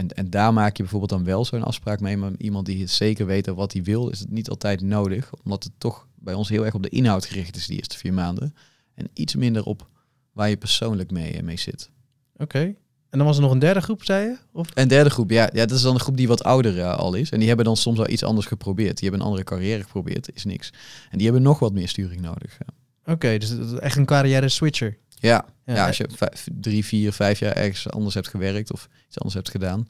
[0.01, 2.17] En, en daar maak je bijvoorbeeld dan wel zo'n afspraak mee.
[2.17, 5.31] Maar iemand die het zeker weet wat hij wil, is het niet altijd nodig.
[5.45, 8.13] Omdat het toch bij ons heel erg op de inhoud gericht is die eerste vier
[8.13, 8.55] maanden.
[8.95, 9.89] En iets minder op
[10.33, 11.91] waar je persoonlijk mee, mee zit.
[12.33, 12.43] Oké.
[12.43, 12.77] Okay.
[13.11, 14.37] En dan was er nog een derde groep, zei je?
[14.53, 14.69] Of?
[14.75, 15.51] Een derde groep, ja.
[15.53, 15.67] ja.
[15.67, 17.31] Dat is dan een groep die wat ouder uh, al is.
[17.31, 18.99] En die hebben dan soms wel iets anders geprobeerd.
[18.99, 20.73] Die hebben een andere carrière geprobeerd, is niks.
[21.11, 22.59] En die hebben nog wat meer sturing nodig.
[22.59, 22.75] Ja.
[23.01, 24.99] Oké, okay, dus echt een carrière switcher.
[25.21, 28.89] Ja, ja, ja als je vijf, drie, vier, vijf jaar ergens anders hebt gewerkt of
[29.07, 29.87] iets anders hebt gedaan.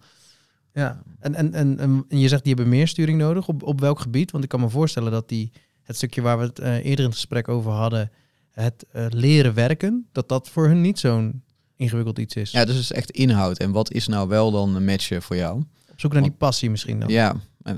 [0.73, 3.49] Ja, en, en, en, en je zegt die hebben meer sturing nodig.
[3.49, 4.31] Op, op welk gebied?
[4.31, 7.05] Want ik kan me voorstellen dat die, het stukje waar we het uh, eerder in
[7.05, 8.11] het gesprek over hadden,
[8.51, 11.43] het uh, leren werken, dat dat voor hun niet zo'n
[11.77, 12.51] ingewikkeld iets is.
[12.51, 13.59] Ja, dus het is echt inhoud.
[13.59, 15.57] En wat is nou wel dan een match voor jou?
[15.91, 17.09] Op zoek naar Want, die passie misschien dan.
[17.09, 17.75] Ja, eh,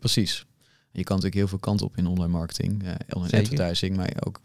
[0.00, 0.46] precies.
[0.90, 4.40] Je kan natuurlijk heel veel kanten op in online marketing, online advertising, maar ook,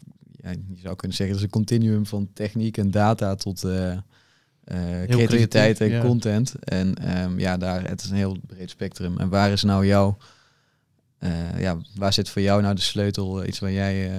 [0.48, 3.98] ja, je zou kunnen zeggen, dat is een continuum van techniek en data tot uh,
[5.06, 6.00] creativiteit en ja.
[6.00, 6.54] content.
[6.58, 9.18] En um, ja, daar, het is een heel breed spectrum.
[9.18, 10.16] En waar is nou jouw,
[11.56, 14.10] ja, waar zit voor jou nou de sleutel, iets waar jij,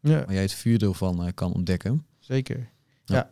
[0.00, 0.24] ja.
[0.24, 2.04] waar jij het vuurdeel van kan ontdekken?
[2.18, 2.68] Zeker.
[3.04, 3.30] Ja.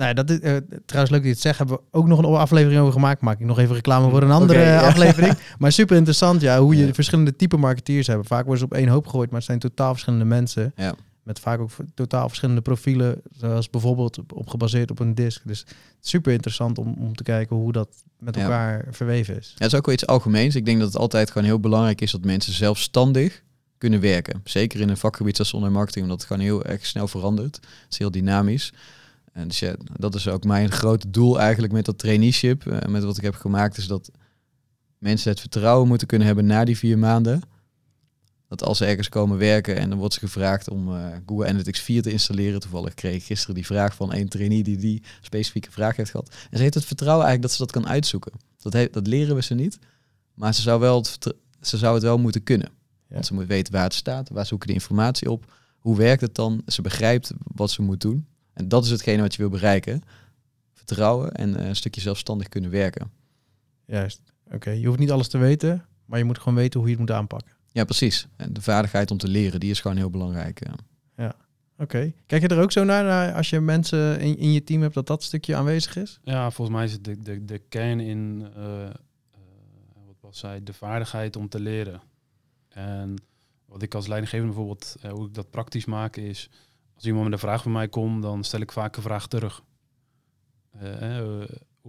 [0.00, 1.58] Nou, dat is, uh, trouwens leuk dat je het zegt.
[1.58, 3.20] Hebben we ook nog een aflevering over gemaakt.
[3.20, 4.86] Maak ik nog even reclame voor een andere okay, ja.
[4.86, 5.34] aflevering.
[5.58, 6.92] Maar super interessant, ja, hoe je ja.
[6.92, 8.26] verschillende type marketeers hebt.
[8.26, 10.72] Vaak worden ze op één hoop gegooid, maar het zijn totaal verschillende mensen.
[10.76, 10.94] Ja.
[11.22, 15.42] Met vaak ook totaal verschillende profielen, zoals bijvoorbeeld op, gebaseerd op een disk.
[15.44, 15.66] Dus
[16.00, 19.48] super interessant om, om te kijken hoe dat met elkaar verweven is.
[19.48, 20.54] Ja, dat is ook wel iets algemeens.
[20.54, 23.42] Ik denk dat het altijd gewoon heel belangrijk is dat mensen zelfstandig
[23.78, 24.40] kunnen werken.
[24.44, 27.56] Zeker in een vakgebied zoals online marketing, omdat het gewoon heel erg snel verandert.
[27.56, 28.72] Het is heel dynamisch.
[29.32, 33.04] En dus ja, dat is ook mijn grote doel eigenlijk met dat traineeship, uh, met
[33.04, 34.10] wat ik heb gemaakt, is dat
[34.98, 37.42] mensen het vertrouwen moeten kunnen hebben na die vier maanden.
[38.50, 41.80] Dat als ze ergens komen werken en dan wordt ze gevraagd om uh, Google Analytics
[41.80, 42.60] 4 te installeren.
[42.60, 46.28] Toevallig kreeg ik gisteren die vraag van een trainee die die specifieke vraag heeft gehad.
[46.50, 48.32] En ze heeft het vertrouwen eigenlijk dat ze dat kan uitzoeken.
[48.58, 49.78] Dat, dat leren we ze niet,
[50.34, 52.68] maar ze zou, wel het, ze zou het wel moeten kunnen.
[53.06, 53.14] Ja.
[53.14, 56.34] Want ze moet weten waar het staat, waar zoeken de informatie op, hoe werkt het
[56.34, 56.62] dan.
[56.66, 58.26] Ze begrijpt wat ze moet doen.
[58.52, 60.02] En dat is hetgene wat je wil bereiken.
[60.72, 63.10] Vertrouwen en uh, een stukje zelfstandig kunnen werken.
[63.84, 64.20] Juist.
[64.52, 67.06] Oké, je hoeft niet alles te weten, maar je moet gewoon weten hoe je het
[67.06, 67.58] moet aanpakken.
[67.72, 68.26] Ja, precies.
[68.36, 70.64] En de vaardigheid om te leren, die is gewoon heel belangrijk.
[70.64, 70.74] Ja.
[71.16, 71.34] ja.
[71.78, 72.12] Oké.
[72.26, 74.94] Kijk je er ook zo naar, naar als je mensen in, in je team hebt
[74.94, 76.20] dat dat stukje aanwezig is?
[76.22, 78.88] Ja, volgens mij is het de, de, de kern in, uh, uh,
[80.06, 82.00] wat was zij, de vaardigheid om te leren.
[82.68, 83.14] En
[83.64, 86.50] wat ik als leidinggevende bijvoorbeeld, hoe ik dat praktisch maak, is
[86.94, 89.62] als iemand met een vraag bij mij komt, dan stel ik vaak een vraag terug.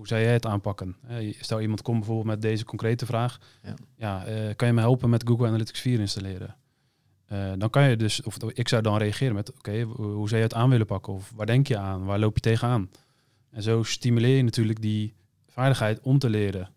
[0.01, 0.95] Hoe zou jij het aanpakken?
[1.39, 3.37] Stel iemand komt bijvoorbeeld met deze concrete vraag.
[3.63, 6.55] Ja, ja kan je me helpen met Google Analytics 4 installeren?
[7.57, 10.53] dan kan je dus, of ik zou dan reageren met, oké, hoe zou je het
[10.53, 11.13] aan willen pakken?
[11.13, 12.05] Of waar denk je aan?
[12.05, 12.89] Waar loop je tegenaan?
[13.49, 15.13] En zo stimuleer je natuurlijk die
[15.47, 16.69] vaardigheid om te leren.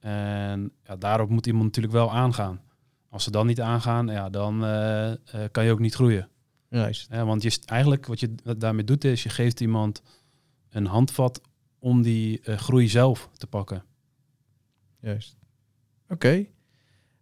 [0.00, 2.60] En ja, daarop moet iemand natuurlijk wel aangaan.
[3.08, 4.58] Als ze dan niet aangaan, ja, dan
[5.50, 6.28] kan je ook niet groeien.
[6.68, 7.06] Juist.
[7.10, 10.02] Ja, want je, eigenlijk wat je daarmee doet is, je geeft iemand
[10.70, 11.40] een handvat
[11.84, 13.84] om die uh, groei zelf te pakken.
[15.00, 15.36] Juist.
[16.08, 16.46] Oké.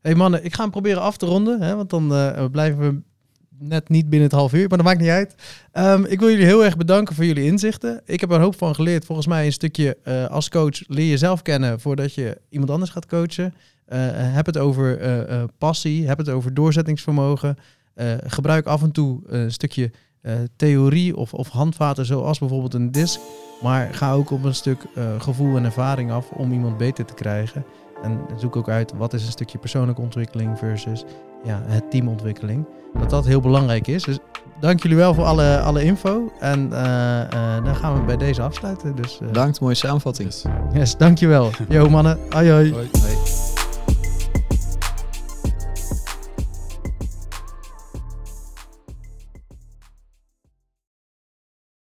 [0.01, 3.01] hey mannen, ik ga hem proberen af te ronden, hè, want dan eh, blijven we
[3.59, 5.35] net niet binnen het half uur, maar dat maakt niet uit.
[5.73, 8.01] Ehm, ik wil jullie heel erg bedanken voor jullie inzichten.
[8.05, 9.05] Ik heb er een hoop van geleerd.
[9.05, 13.07] Volgens mij een stukje eh, als coach leer jezelf kennen voordat je iemand anders gaat
[13.07, 13.55] coachen.
[13.85, 17.57] Eh, heb het over eh, eh, passie, heb het over doorzettingsvermogen.
[17.95, 19.91] Eh, gebruik af en toe een stukje
[20.23, 23.21] eh, theorie of, of handvaten, zoals bijvoorbeeld een disc.
[23.63, 27.15] Maar ga ook op een stuk eh, gevoel en ervaring af om iemand beter te
[27.15, 27.65] krijgen.
[28.03, 31.05] En zoek ook uit wat is een stukje persoonlijke ontwikkeling versus
[31.45, 32.67] ja, het teamontwikkeling.
[32.99, 34.03] Dat dat heel belangrijk is.
[34.03, 34.19] Dus
[34.61, 36.33] dank jullie wel voor alle, alle info.
[36.41, 38.97] En eh, eh, dan gaan we bij deze afsluiten.
[38.97, 40.29] Dus uh, Bedankt, mooie samenvatting.
[40.29, 40.45] Yes.
[40.73, 41.51] yes, dankjewel.
[41.69, 42.73] Yo mannen, hoi hoi.
[42.73, 42.89] Hoi.
[43.01, 43.52] Hoi.